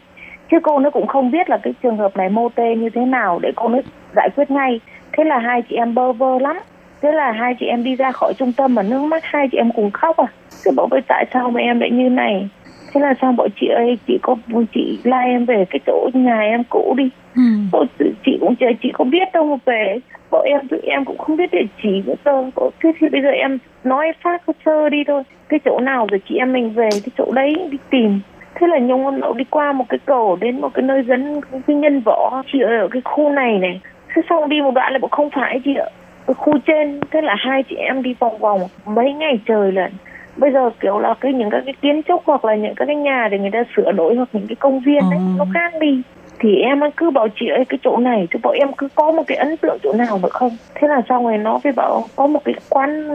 [0.51, 3.01] chứ cô nó cũng không biết là cái trường hợp này mô tê như thế
[3.01, 3.79] nào để cô nó
[4.15, 4.79] giải quyết ngay
[5.17, 6.57] thế là hai chị em bơ vơ lắm
[7.01, 9.57] thế là hai chị em đi ra khỏi trung tâm mà nước mắt hai chị
[9.57, 10.25] em cùng khóc à
[10.65, 12.47] thế bảo với tại sao mà em lại như này
[12.93, 14.35] thế là sao bảo chị ơi chị có
[14.73, 17.09] chị lai em về cái chỗ nhà em cũ đi.
[17.35, 17.41] Ừ.
[17.71, 17.85] Ôi,
[18.25, 19.99] chị cũng chờ chị không biết đâu mà về.
[20.31, 22.51] Bọn em tụi em cũng không biết địa chỉ nữa cơ.
[22.55, 25.23] Ôi, thế thì bây giờ em nói phát hồ sơ đi thôi.
[25.49, 28.19] Cái chỗ nào rồi chị em mình về cái chỗ đấy đi tìm.
[28.55, 31.41] Thế là nhung con lậu đi qua một cái cầu đến một cái nơi dẫn
[31.67, 33.81] cái nhân võ chị ở cái khu này này.
[34.15, 35.85] Thế xong đi một đoạn lại bảo không phải chị ạ.
[36.25, 39.91] Ở khu trên thế là hai chị em đi vòng vòng mấy ngày trời lận
[40.37, 42.95] bây giờ kiểu là cái những các cái kiến trúc hoặc là những các cái
[42.95, 45.35] nhà để người ta sửa đổi hoặc những cái công viên đấy Ờ.
[45.37, 46.01] nó khác đi.
[46.39, 49.23] Thì em cứ bảo chị ơi cái chỗ này chứ bảo em cứ có một
[49.27, 50.57] cái ấn tượng chỗ nào nữa không.
[50.75, 53.07] Thế là xong rồi nó mới bảo có một cái quán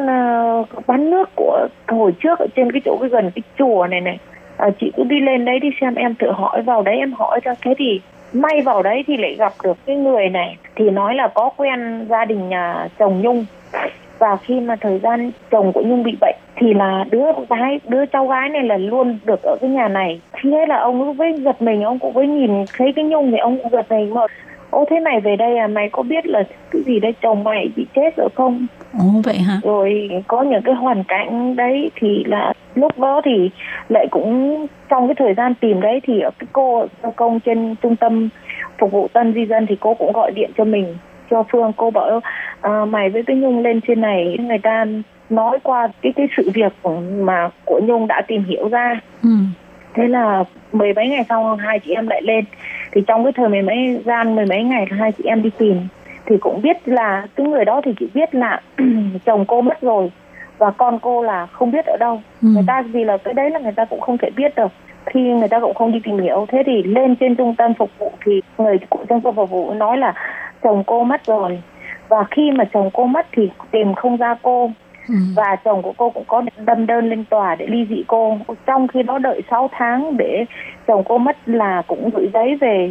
[0.77, 4.19] uh, nước của hồi trước ở trên cái chỗ cái gần cái chùa này này.
[4.57, 7.41] À, chị cứ đi lên đấy đi xem em tự hỏi vào đấy em hỏi
[7.45, 8.01] cho thế thì
[8.33, 10.57] may vào đấy thì lại gặp được cái người này.
[10.75, 13.45] Thì nói là có quen gia đình nhà chồng nhung
[14.19, 18.07] và khi mà thời gian chồng của nhung bị bệnh thì là đứa gái đứa
[18.07, 20.21] cháu gái này là luôn được ở cái nhà này.
[20.43, 23.37] Thế là ông cứ với giật mình ông cũng với nhìn thấy cái nhung thì
[23.39, 24.21] ông cũng giật mình mà
[24.71, 25.67] ô thế này về đây à?
[25.67, 28.67] Mày có biết là cái gì đấy chồng mày bị chết rồi không?
[28.93, 29.61] Ồ vậy hả?
[29.63, 33.51] rồi có những cái hoàn cảnh đấy thì là lúc đó thì
[33.89, 37.97] lại cũng trong cái thời gian tìm đấy thì ở cái cô công trên trung
[37.97, 38.29] tâm
[38.79, 40.95] phục vụ tân di dân thì cô cũng gọi điện cho mình
[41.31, 42.21] cho phương cô bảo
[42.61, 44.37] à, mày với cái nhung lên trên này.
[44.41, 44.85] Người ta
[45.31, 49.01] nói qua cái cái sự việc của, mà của nhung đã tìm hiểu ra.
[49.23, 49.29] Ừ.
[49.95, 52.45] thế là mười mấy ngày sau hai chị em lại lên.
[52.93, 55.77] Thì trong cái thời mười mấy gian mười mấy ngày hai chị em đi tìm.
[56.27, 58.61] Thì cũng biết là cái người đó thì chỉ biết là
[59.25, 60.11] chồng cô mất rồi
[60.59, 62.23] và con cô là không biết ở đâu.
[62.43, 62.49] Ừ.
[62.49, 64.73] người ta vì là cái đấy là người ta cũng không thể biết được
[65.11, 66.47] khi người ta cũng không đi tìm hiểu.
[66.49, 69.75] Thế thì lên trên trung tâm phục vụ thì người của trung tâm phục vụ
[69.75, 70.15] nói là
[70.63, 71.63] chồng cô mất rồi.
[72.09, 74.71] Và khi mà chồng cô mất thì tìm không ra cô.
[75.09, 75.15] Ừ.
[75.37, 78.39] và chồng của cô cũng có đâm đơn lên tòa để ly dị cô.
[78.67, 80.45] Trong khi đó đợi 6 tháng để
[80.87, 82.91] chồng cô mất là cũng gửi giấy về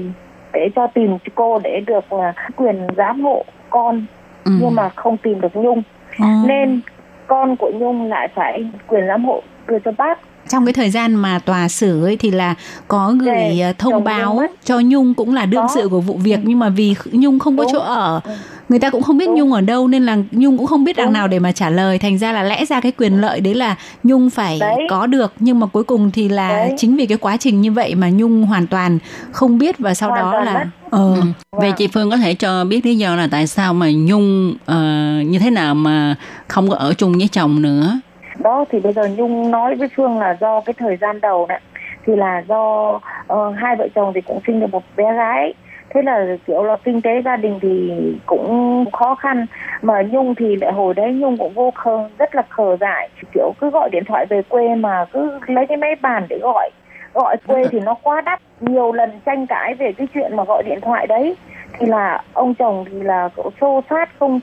[0.53, 4.05] để cho tìm cô để được à, quyền giám hộ con.
[4.45, 4.51] Ừ.
[4.61, 5.81] nhưng mà không tìm được nhung.
[6.19, 6.25] Ồ.
[6.47, 6.79] nên
[7.27, 10.19] con của nhung lại phải quyền giám hộ đưa cho bác
[10.49, 12.55] trong cái thời gian mà tòa xử ấy thì là
[12.87, 15.75] có gửi Để ờ, thông báo cho Nhung cũng là đương Có.
[15.75, 17.73] sự của vụ việc nhưng mà vì Nhung không có Đúng.
[17.73, 18.31] chỗ ở Ừ.
[18.69, 19.35] người ta cũng không biết Đúng.
[19.35, 21.97] nhung ở đâu nên là nhung cũng không biết đằng nào để mà trả lời
[21.99, 24.75] thành ra là lẽ ra cái quyền lợi đấy là nhung phải Đấy.
[24.89, 26.73] có được nhưng mà cuối cùng thì là Đấy.
[26.77, 28.99] chính vì cái quá trình như vậy mà nhung hoàn toàn
[29.31, 30.65] không biết và sau Hoàn đó là mất.
[30.89, 31.21] ờ Ừ.
[31.51, 34.77] Vậy chị Phương có thể cho biết lý do là tại sao mà Nhung ờ,
[35.25, 36.15] như thế nào mà
[36.47, 37.99] không có ở chung với chồng nữa?
[38.39, 41.61] Đó thì bây giờ nhung nói với phương là do cái thời gian đầu này
[42.05, 42.89] thì là do
[43.33, 45.53] uh, hai vợ chồng thì cũng sinh được một bé gái.
[45.89, 47.91] Thế là kiểu là kinh tế gia đình thì
[48.25, 49.45] cũng khó khăn.
[49.81, 53.09] Mà nhung thì lại hồi đấy nhung cũng vô khờ rất là khờ dại.
[53.33, 56.69] Kiểu cứ gọi điện thoại về quê mà cứ lấy cái máy bàn để gọi.
[57.13, 58.41] Gọi quê thì nó quá đắt.
[58.59, 61.35] Nhiều lần tranh cãi về cái chuyện mà gọi điện thoại đấy.
[61.79, 64.39] Thì là ông chồng thì là cậu xô sát không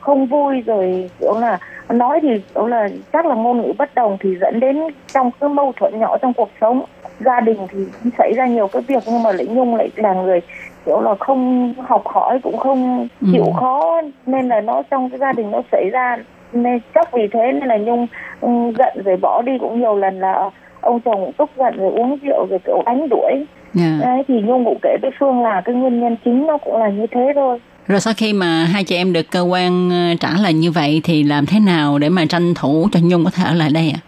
[0.00, 1.58] không vui rồi kiểu là
[1.88, 4.80] nói thì kiểu là chắc là ngôn ngữ bất đồng thì dẫn đến
[5.14, 6.82] trong cái mâu thuẫn nhỏ trong cuộc sống
[7.24, 7.78] gia đình thì
[8.18, 10.40] xảy ra nhiều cái việc nhưng mà lại nhung lại là người
[10.86, 13.50] kiểu là không học hỏi cũng không chịu Ừ.
[13.60, 16.16] khó nên là nó trong cái gia đình nó xảy ra
[16.52, 18.06] nên chắc vì thế nên là nhung
[18.40, 18.48] ừ,
[18.78, 20.50] giận rồi bỏ đi cũng nhiều lần là
[20.80, 23.98] ông chồng cũng tức giận rồi uống rượu rồi kiểu đánh đuổi Dạ.
[24.00, 26.88] đấy thì nhung cũng kể với phương là cái nguyên nhân chính nó cũng là
[26.88, 30.28] như thế thôi rồi sau khi mà hai chị em được cơ quan ờ, trả
[30.42, 33.44] lời như vậy thì làm thế nào để mà tranh thủ cho Nhung có thể
[33.44, 34.00] ở lại đây ạ?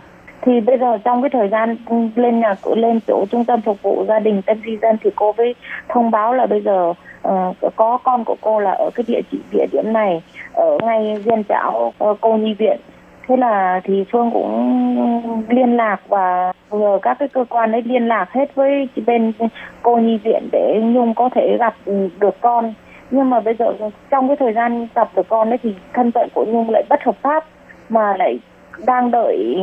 [0.46, 1.76] thì bây giờ trong cái thời gian
[2.16, 5.32] lên nhà lên chỗ trung tâm phục vụ gia đình Tân Di Dân thì cô
[5.32, 5.54] với
[5.88, 6.92] thông báo là bây giờ
[7.28, 10.22] uh, có con của cô là ở cái địa chỉ địa điểm này
[10.52, 12.80] ở ngay viên trảo uh, ờ, cô nhi viện
[13.28, 18.08] thế là thì phương cũng liên lạc và nhờ các cái cơ quan ấy liên
[18.08, 19.32] lạc hết với bên
[19.82, 21.74] cô nhi viện để nhung có thể gặp
[22.20, 22.74] được con
[23.14, 23.72] nhưng mà bây giờ
[24.10, 27.02] trong cái thời gian gặp được con ấy thì thân phận của nhung lại bất
[27.04, 27.44] hợp pháp
[27.88, 28.38] mà lại
[28.86, 29.56] đang đợi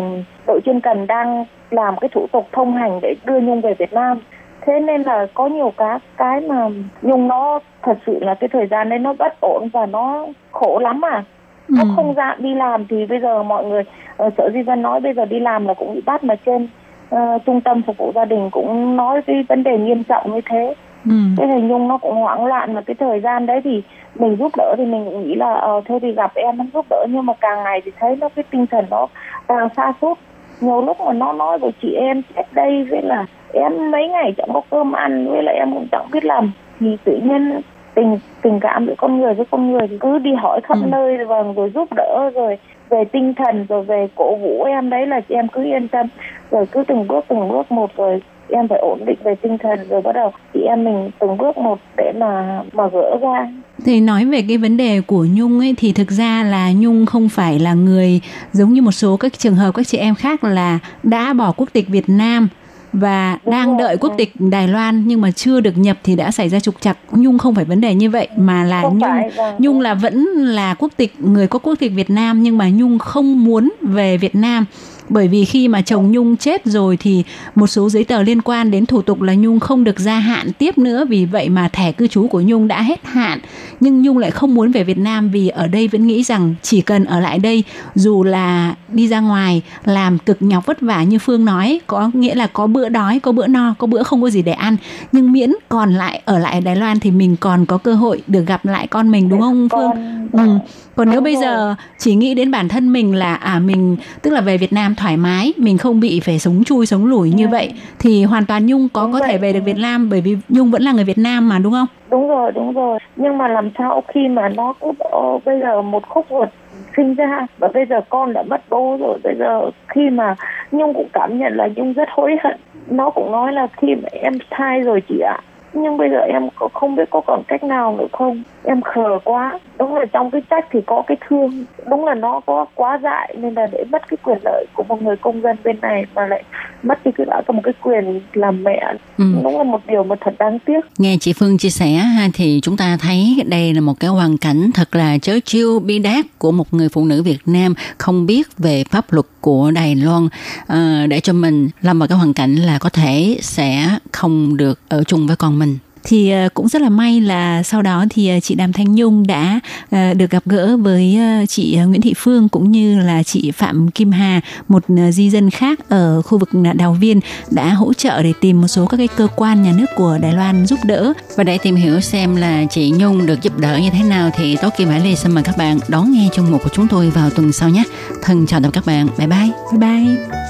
[0.47, 3.93] đội chuyên cần đang làm cái thủ tục thông hành để đưa nhung về việt
[3.93, 4.19] nam.
[4.61, 6.69] Thế nên là có nhiều các cái mà
[7.01, 10.79] nhung nó thật sự là cái thời gian đấy nó bất ổn và nó khổ
[10.79, 11.23] lắm à.
[11.69, 11.89] Nó Ừ.
[11.95, 13.83] không dạ đi làm thì bây giờ mọi người
[14.17, 16.67] ờ, sở di dân nói bây giờ đi làm là cũng bị bắt mà trên
[17.09, 20.41] ờ, trung tâm phục vụ gia đình cũng nói cái vấn đề nghiêm trọng như
[20.49, 20.73] thế
[21.05, 21.11] Ừ.
[21.37, 23.83] thế thì nhung nó cũng hoảng loạn mà cái thời gian đấy thì
[24.19, 26.85] mình giúp đỡ thì mình cũng nghĩ là ờ thôi thì gặp em nó giúp
[26.89, 29.07] đỡ nhưng mà càng ngày thì thấy nó cái tinh thần nó
[29.47, 30.17] càng xa sút
[30.61, 34.33] nhiều lúc mà nó nói với chị em chết đây với là em mấy ngày
[34.37, 37.61] chẳng có cơm ăn với lại em cũng chẳng biết làm thì tự nhiên
[37.95, 40.87] tình tình cảm giữa con người với con người thì cứ đi hỏi khắp Ừ.
[40.87, 42.57] nơi rồi vâng rồi giúp đỡ rồi
[42.89, 46.07] về tinh thần rồi về cổ vũ em đấy là chị em cứ yên tâm
[46.51, 48.19] rồi cứ từng bước từng bước một rồi
[48.51, 51.57] em phải ổn định về tinh thần rồi bắt đầu chị em mình từng bước
[51.57, 53.47] một để mà mà gỡ ra
[53.85, 57.29] Thì nói về cái vấn đề của Nhung ấy thì thực ra là Nhung không
[57.29, 58.21] phải là người
[58.53, 61.69] giống như một số các trường hợp các chị em khác là đã bỏ quốc
[61.73, 62.47] tịch Việt Nam
[62.93, 66.15] và Đúng đang rồi, đợi quốc tịch Đài Loan nhưng mà chưa được nhập thì
[66.15, 66.97] đã xảy ra trục trặc.
[67.11, 69.55] Nhung không phải vấn đề như vậy mà là không Nhung phải vâng.
[69.59, 72.99] Nhung là vẫn là quốc tịch người có quốc tịch Việt Nam nhưng mà Nhung
[72.99, 74.65] không muốn về Việt Nam
[75.09, 77.23] bởi vì khi mà chồng Nhung chết rồi thì
[77.55, 80.51] một số giấy tờ liên quan đến thủ tục là Nhung không được gia hạn
[80.57, 81.05] tiếp nữa.
[81.09, 83.39] Vì vậy mà thẻ cư trú của Nhung đã hết hạn.
[83.79, 86.81] Nhưng Nhung lại không muốn về Việt Nam vì ở đây vẫn nghĩ rằng chỉ
[86.81, 87.63] cần ở lại đây
[87.95, 92.35] dù là đi ra ngoài làm cực nhọc vất vả như Phương nói có nghĩa
[92.35, 94.77] là có bữa đói có bữa no có bữa không có gì để ăn.
[95.11, 98.43] Nhưng miễn còn lại ở lại Đài Loan thì mình còn có cơ hội được
[98.47, 99.91] gặp lại con mình đúng không Phương?
[100.31, 100.59] Ừ.
[100.95, 104.41] Còn nếu bây giờ chỉ nghĩ đến bản thân mình là à mình tức là
[104.41, 107.73] về Việt Nam thoải mái, mình không bị phải sống chui sống lủi như vậy
[107.99, 109.37] thì hoàn toàn Nhung có Đúng có thể vậy.
[109.37, 111.87] về được Việt Nam bởi vì Nhung vẫn là người Việt Nam mà đúng không?
[112.11, 115.81] đúng rồi đúng rồi nhưng mà làm sao khi mà nó cứ ờ, bây giờ
[115.81, 116.49] một khúc ruột
[116.97, 120.35] sinh ra và bây giờ con đã mất bố rồi bây giờ khi mà
[120.71, 122.57] nhung cũng cảm nhận là nhung rất hối hận
[122.89, 125.37] nó cũng nói là khi mà em thai rồi chị ạ
[125.73, 128.43] nhưng bây giờ em có không biết có còn cách nào nữa không?
[128.63, 129.59] Em khờ quá.
[129.79, 131.65] Đúng là trong cái trách thì có cái thương.
[131.89, 135.01] Đúng là nó có quá dại nên là để mất cái quyền lợi của một
[135.01, 136.43] người công dân bên này mà lại
[136.83, 138.93] mất đi cái đã có một cái quyền làm mẹ.
[139.17, 139.25] Ừ.
[139.43, 140.79] đúng là một điều mà thật đáng tiếc.
[140.97, 144.37] Nghe chị Phương chia sẻ ha, thì chúng ta thấy đây là một cái hoàn
[144.37, 148.25] cảnh thật là chớ chiêu bi đát của một người phụ nữ Việt Nam không
[148.25, 150.27] biết về pháp luật của Đài Loan
[150.67, 154.79] ờ, để cho mình lâm vào cái hoàn cảnh là có thể sẽ không được
[154.89, 155.77] ở chung với con mình.
[156.03, 159.27] Thì ờ, cũng rất là may là sau đó thì ờ, chị Đàm Thanh Nhung
[159.27, 159.59] đã
[159.91, 164.11] ờ, được gặp gỡ với chị Nguyễn Thị Phương cũng như là chị Phạm Kim
[164.11, 168.61] Hà, một di dân khác ở khu vực Đào Viên đã hỗ trợ để tìm
[168.61, 171.13] một số các cái cơ quan nhà nước của Đài Loan giúp đỡ.
[171.35, 174.55] Và để tìm hiểu xem là chị Nhung được giúp đỡ như thế nào thì
[174.55, 177.09] Tố Kim Hải Ly xin mời các bạn đón nghe chương mục của chúng tôi
[177.09, 177.83] vào tuần sau nhé.
[178.21, 179.07] Thân chào tạm các bạn.
[179.17, 179.49] Bye bye.
[179.71, 180.40] Bye bye.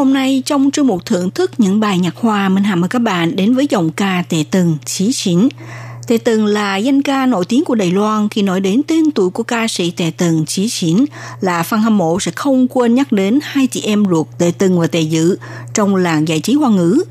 [0.00, 2.98] Hôm nay trong chương mục thưởng thức những bài nhạc hoa, mình hàm mời các
[2.98, 5.48] bạn đến với dòng ca Tề Từng, Chí Chính.
[6.06, 8.28] Tề Từng là danh ca nổi tiếng của Đài Loan.
[8.28, 11.04] Khi nói đến tên tuổi của ca sĩ Tề Từng, Chí Chính
[11.40, 14.80] là fan hâm mộ sẽ không quên nhắc đến hai chị em ruột Tề Từng
[14.80, 15.36] và Tề Dự
[15.74, 17.02] trong làng giải trí hoa ngữ.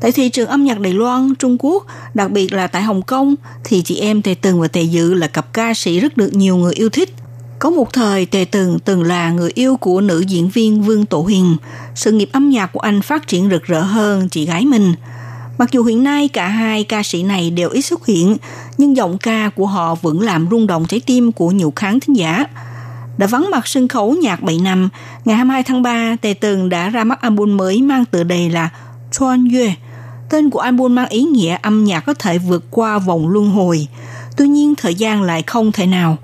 [0.00, 3.34] Tại thị trường âm nhạc Đài Loan, Trung Quốc, đặc biệt là tại Hồng Kông,
[3.64, 6.56] thì chị em Tề Từng và Tề Dự là cặp ca sĩ rất được nhiều
[6.56, 7.14] người yêu thích.
[7.60, 11.20] Có một thời Tề Từng từng là người yêu của nữ diễn viên Vương Tổ
[11.20, 11.56] Huyền.
[11.94, 14.94] Sự nghiệp âm nhạc của anh phát triển rực rỡ hơn chị gái mình.
[15.58, 18.36] Mặc dù hiện nay cả hai ca sĩ này đều ít xuất hiện,
[18.78, 22.16] nhưng giọng ca của họ vẫn làm rung động trái tim của nhiều khán thính
[22.16, 22.44] giả.
[23.18, 24.88] Đã vắng mặt sân khấu nhạc 7 năm,
[25.24, 28.70] ngày 22 tháng 3, Tề Từng đã ra mắt album mới mang tựa đề là
[29.12, 29.74] Chuan Yue.
[30.30, 33.88] Tên của album mang ý nghĩa âm nhạc có thể vượt qua vòng luân hồi.
[34.36, 36.18] Tuy nhiên thời gian lại không thể nào.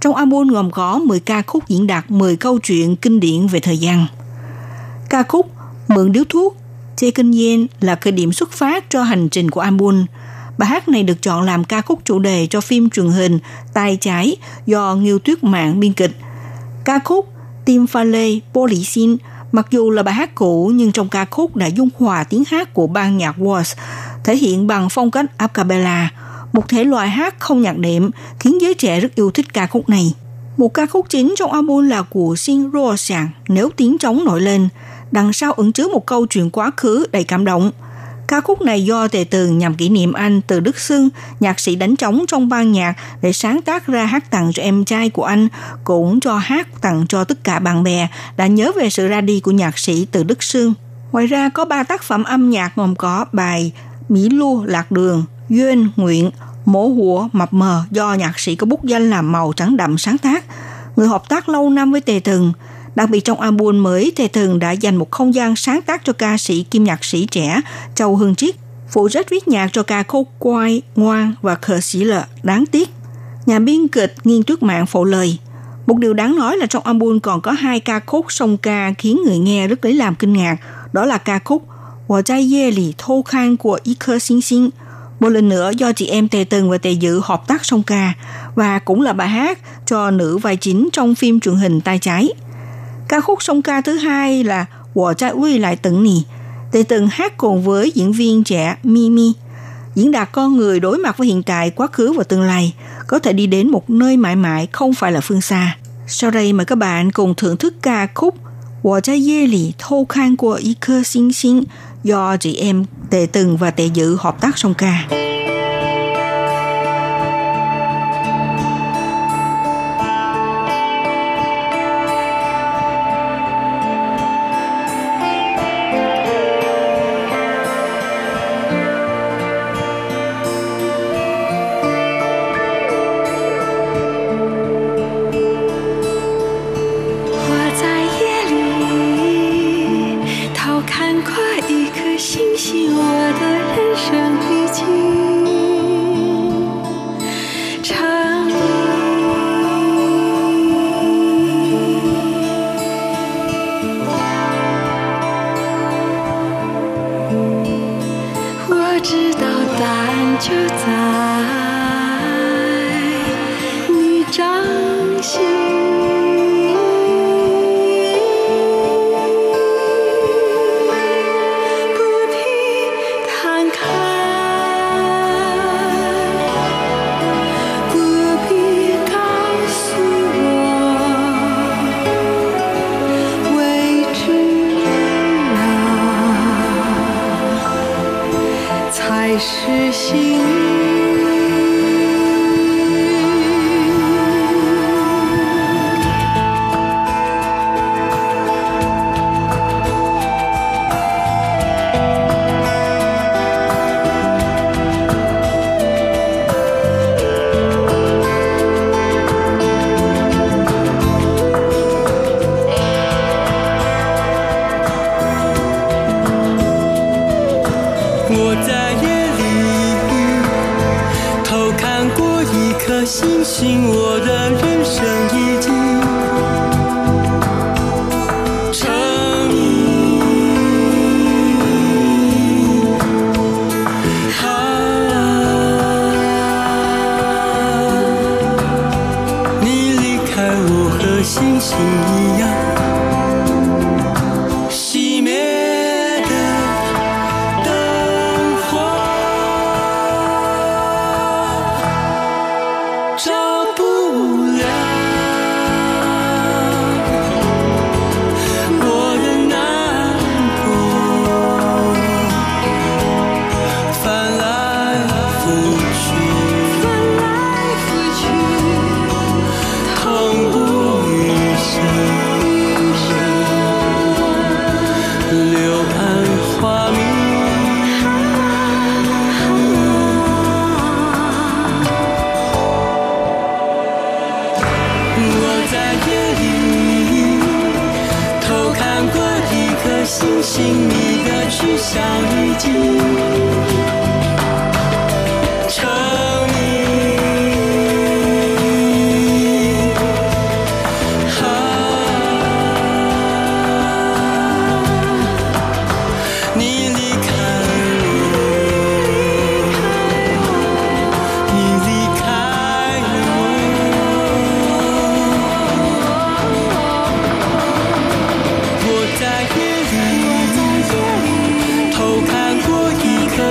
[0.00, 3.60] Trong album gồm có 10 ca khúc diễn đạt 10 câu chuyện kinh điển về
[3.60, 4.06] thời gian.
[5.10, 5.50] Ca khúc
[5.88, 6.56] Mượn điếu thuốc,
[6.96, 10.04] Chê Kinh Yen là khởi điểm xuất phát cho hành trình của album.
[10.58, 13.38] Bài hát này được chọn làm ca khúc chủ đề cho phim truyền hình
[13.74, 14.36] Tay Trái
[14.66, 16.16] do Nghiêu Tuyết Mạng biên kịch.
[16.84, 17.28] Ca khúc
[17.64, 19.16] Tim Pha Lê, Bô Lý Xin
[19.52, 22.74] Mặc dù là bài hát cũ nhưng trong ca khúc đã dung hòa tiếng hát
[22.74, 23.76] của ban nhạc Waltz,
[24.24, 26.10] thể hiện bằng phong cách a cappella,
[26.52, 29.88] một thể loại hát không nhạc đệm khiến giới trẻ rất yêu thích ca khúc
[29.88, 30.14] này.
[30.56, 34.40] Một ca khúc chính trong album là của Xin Rô Sàng, Nếu tiếng trống nổi
[34.40, 34.68] lên,
[35.10, 37.70] đằng sau ẩn chứa một câu chuyện quá khứ đầy cảm động.
[38.28, 41.08] Ca khúc này do Tề Tường nhằm kỷ niệm anh Từ Đức Sương,
[41.40, 44.84] nhạc sĩ đánh trống trong ban nhạc để sáng tác ra hát tặng cho em
[44.84, 45.48] trai của anh,
[45.84, 49.40] cũng cho hát tặng cho tất cả bạn bè đã nhớ về sự ra đi
[49.40, 50.74] của nhạc sĩ Từ Đức Sương.
[51.12, 53.72] Ngoài ra có ba tác phẩm âm nhạc gồm có bài
[54.08, 56.30] Mỹ Lu Lạc Đường, Duyên Nguyện,
[56.64, 60.18] Mổ hùa Mập Mờ do nhạc sĩ có bút danh là Màu Trắng Đậm sáng
[60.18, 60.44] tác.
[60.96, 62.52] Người hợp tác lâu năm với Tề Tường,
[62.98, 66.12] Đặc biệt trong album mới, Tề tường đã dành một không gian sáng tác cho
[66.12, 67.60] ca sĩ kim nhạc sĩ trẻ
[67.94, 68.54] Châu Hưng Triết,
[68.90, 72.88] phụ trách viết nhạc cho ca khúc Quai, Ngoan và Khờ Sĩ Lợ, đáng tiếc.
[73.46, 75.38] Nhà biên kịch Nghiên trước Mạng phụ lời.
[75.86, 79.20] Một điều đáng nói là trong album còn có hai ca khúc song ca khiến
[79.24, 80.56] người nghe rất lấy làm kinh ngạc.
[80.92, 81.62] Đó là ca khúc
[82.08, 84.70] Wo Zai Ye Li Thô Khang của Y Khơ Sinh Sinh.
[85.20, 88.12] Một lần nữa do chị em Tề Tường và Tề Dự hợp tác song ca
[88.54, 92.28] và cũng là bài hát cho nữ vai chính trong phim truyền hình tay trái.
[93.08, 96.22] Ca khúc song ca thứ hai là Wo Zai Uy Lại Tận Nì.
[96.72, 99.32] Tề Tường hát cùng với diễn viên trẻ Mimi.
[99.94, 102.74] Diễn đạt con người đối mặt với hiện tại, quá khứ và tương lai,
[103.06, 105.76] có thể đi đến một nơi mãi mãi không phải là phương xa.
[106.06, 108.34] Sau đây mời các bạn cùng thưởng thức ca khúc
[108.82, 111.64] Wo Zai Ye Li Thâu Khang của Y Cơ Sinh Sinh
[112.04, 115.08] do chị em Tề từng và Tề Dự hợp tác song ca.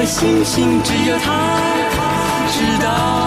[0.08, 1.60] 星星，只有他
[2.50, 3.27] 知道，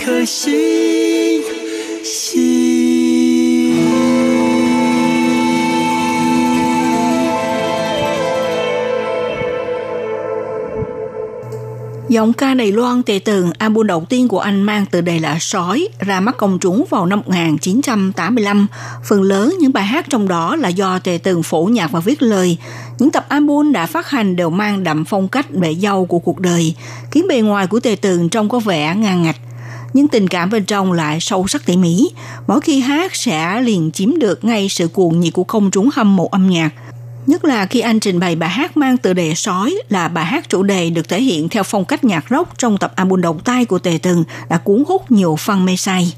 [0.00, 1.42] 颗星
[2.04, 2.96] 星。
[12.08, 15.38] Giọng ca Đài Loan Tề Tường, album đầu tiên của anh mang từ đề là
[15.40, 18.66] Sói, ra mắt công chúng vào năm 1985.
[19.04, 22.22] Phần lớn những bài hát trong đó là do Tề Tường phổ nhạc và viết
[22.22, 22.58] lời.
[22.98, 26.40] Những tập album đã phát hành đều mang đậm phong cách bể dâu của cuộc
[26.40, 26.74] đời,
[27.10, 29.36] khiến bề ngoài của Tề Tường trông có vẻ ngang ngạch.
[29.93, 32.11] nhưng tình cảm bên trong lại sâu sắc tỉ mỉ.
[32.47, 36.15] Mỗi khi hát sẽ liền chiếm được ngay sự cuồng nhiệt của công chúng hâm
[36.15, 36.69] mộ âm nhạc.
[37.27, 40.49] Nhất là khi anh trình bày bài hát mang tựa đề Sói là bài hát
[40.49, 43.65] chủ đề được thể hiện theo phong cách nhạc rock trong tập album đầu tay
[43.65, 46.13] của Tề Tường đã cuốn hút nhiều fan mê say.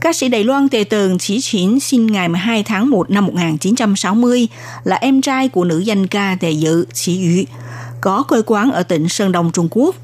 [0.00, 4.48] Ca sĩ Đài Loan Tề Tường Chỉ Chín sinh ngày 12 tháng 1 năm 1960
[4.84, 7.44] là em trai của nữ danh ca Tề Dự Chỉ Yu,
[8.00, 9.96] có quê quán ở tỉnh Sơn Đông Trung Quốc.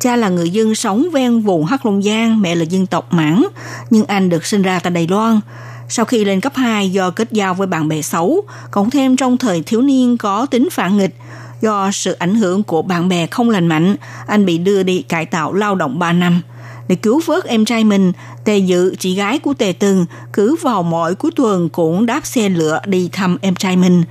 [0.00, 3.44] Cha là người dân sống ven vùng Hắc Long Giang, mẹ là dân tộc Mãn,
[3.90, 5.40] nhưng anh được sinh ra tại Đài Loan.
[5.88, 9.36] Sau khi lên cấp 2 do kết giao với bạn bè xấu, cộng thêm trong
[9.36, 11.14] thời thiếu niên có tính phản nghịch,
[11.60, 15.26] do sự ảnh hưởng của bạn bè không lành mạnh, anh bị đưa đi cải
[15.26, 16.42] tạo lao động 3 năm.
[16.88, 18.12] Để cứu vớt em trai mình,
[18.44, 22.48] Tề Dự, chị gái của Tề Từng cứ vào mỗi cuối tuần cũng đáp xe
[22.48, 24.02] lửa đi thăm em trai mình.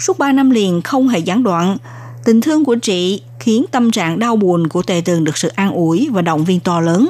[0.00, 1.76] Suốt 3 năm liền không hề gián đoạn.
[2.24, 5.72] Tình thương của chị khiến tâm trạng đau buồn của Tề Tường được sự an
[5.72, 7.08] ủi và động viên to lớn.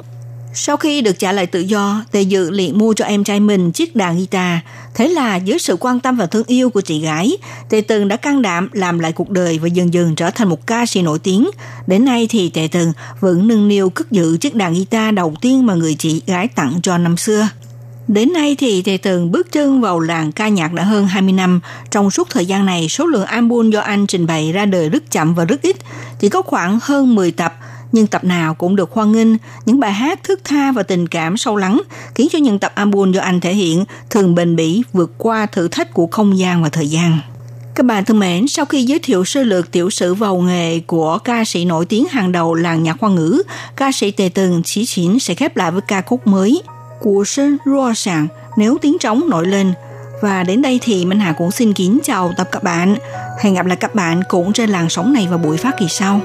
[0.54, 3.72] Sau khi được trả lại tự do, Tề Dự liền mua cho em trai mình
[3.72, 4.58] chiếc đàn guitar.
[4.94, 7.36] Thế là dưới sự quan tâm và thương yêu của chị gái,
[7.68, 10.66] Tề Tường đã can đảm làm lại cuộc đời và dần dần trở thành một
[10.66, 11.50] ca sĩ nổi tiếng.
[11.86, 15.66] Đến nay thì Tề Tường vẫn nâng niu cất giữ chiếc đàn guitar đầu tiên
[15.66, 17.48] mà người chị gái tặng cho năm xưa.
[18.12, 21.61] Đến nay thì Tề Tường bước chân vào làng ca nhạc đã hơn 20 năm.
[21.90, 25.11] Trong suốt thời gian này, số lượng album do anh trình bày ra đời rất
[25.11, 25.76] chậm và rất ít,
[26.20, 27.54] chỉ có khoảng hơn 10 tập.
[27.92, 29.28] Nhưng tập nào cũng được hoan nghênh,
[29.66, 31.82] những bài hát thức tha và tình cảm sâu lắng,
[32.14, 35.68] khiến cho những tập album do anh thể hiện thường bền bỉ vượt qua thử
[35.68, 37.18] thách của không gian và thời gian.
[37.74, 41.18] Các bạn thân mến, sau khi giới thiệu sơ lược tiểu sử vào nghề của
[41.18, 43.42] ca sĩ nổi tiếng hàng đầu làng nhạc hoa ngữ,
[43.76, 46.62] ca sĩ Tề Tường Chí Chín sẽ khép lại với ca khúc mới
[47.01, 49.72] của sân rua sàng nếu tiếng trống nổi lên.
[50.22, 52.96] Và đến đây thì Minh Hà cũng xin kính chào tập các bạn.
[53.40, 56.20] Hẹn gặp lại các bạn cũng trên làn sóng này vào buổi phát kỳ sau.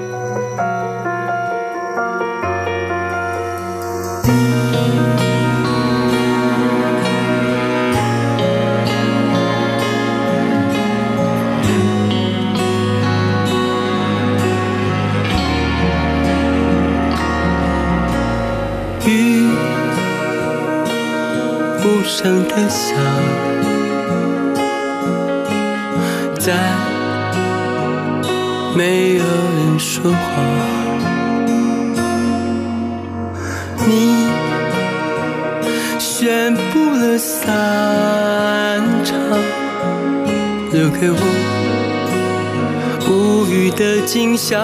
[22.18, 22.96] 声的笑，
[26.38, 26.54] 在
[28.74, 30.16] 没有人说话。
[33.86, 34.30] 你
[35.98, 37.44] 宣布了散
[39.04, 39.14] 场，
[40.72, 41.20] 留给我
[43.10, 44.56] 无语的惊吓。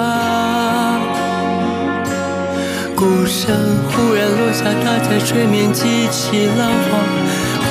[2.96, 3.54] 鼓声
[3.90, 6.98] 忽然落下，打在水面，激起浪花。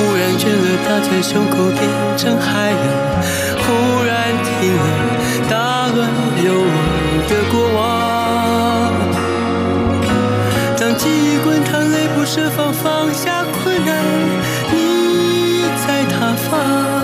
[0.01, 1.81] 忽然倦了，打在胸口变
[2.17, 2.81] 成海洋。
[3.61, 4.81] 忽然停了，
[5.47, 5.53] 打
[5.93, 6.09] 乱
[6.43, 6.77] 有我
[7.29, 7.79] 的过往。
[10.79, 13.93] 当记忆滚烫，泪不设防，放下困难，
[14.73, 17.00] 你在他方。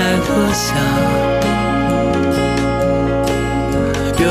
[0.00, 0.64] 在落下，
[4.16, 4.24] 有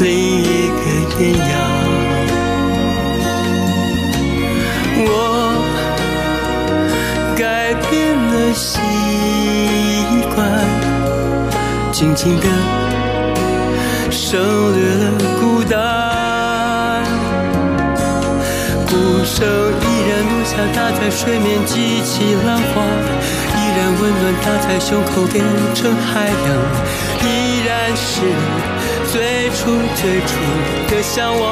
[0.00, 0.78] 另一个
[1.18, 1.40] 艳阳。
[5.00, 5.02] 我
[7.38, 8.68] 改变了习
[10.34, 10.36] 惯，
[11.90, 12.46] 静静的
[14.10, 14.38] 省
[14.74, 15.04] 略了
[15.40, 15.72] 孤单。
[18.86, 18.92] 鼓
[19.24, 19.36] 声
[19.80, 22.76] 依然落下，打在水面，激起浪花。
[23.78, 26.48] 然温暖打在胸口，变成海洋，
[27.22, 28.20] 依然是
[29.12, 30.30] 最初最初
[30.90, 31.46] 的向往。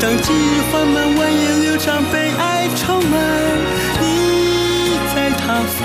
[0.00, 3.20] 当记忆缓慢蜿蜒流长，被爱充满，
[4.00, 5.82] 你在他方，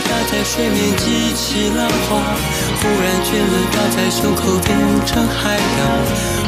[0.00, 2.20] 打在水面，激起浪花。
[2.80, 4.68] 忽然倦了，打在胸口变
[5.06, 5.80] 成海洋。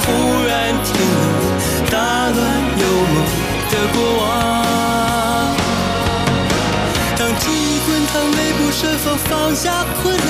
[0.05, 0.07] 忽
[0.47, 0.51] 然
[0.85, 1.19] 停了，
[1.91, 1.95] 打
[2.31, 2.39] 乱
[2.79, 3.17] 有梦
[3.71, 4.25] 的过往。
[7.17, 10.27] 当记忆滚烫，泪不舍，否放下困难？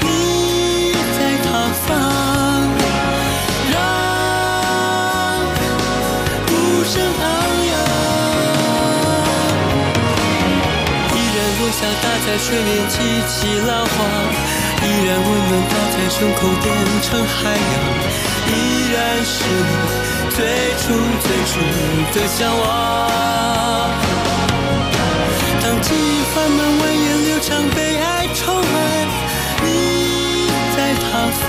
[0.00, 0.06] 你
[1.16, 1.46] 在他
[1.86, 1.88] 方，
[11.78, 12.98] 下，打在水面，激
[13.28, 13.94] 起浪花。
[14.82, 16.66] 依然温暖打在胸口，变
[17.02, 17.74] 成海洋，
[18.48, 18.50] 依
[18.92, 19.70] 然是你
[20.34, 20.36] 最
[20.80, 20.82] 初
[21.22, 21.52] 最初
[22.14, 22.62] 的向往。
[25.62, 28.74] 当记忆缓慢蜿蜒流长，被爱充满，
[29.62, 29.66] 你
[30.74, 31.06] 在他
[31.46, 31.48] 方，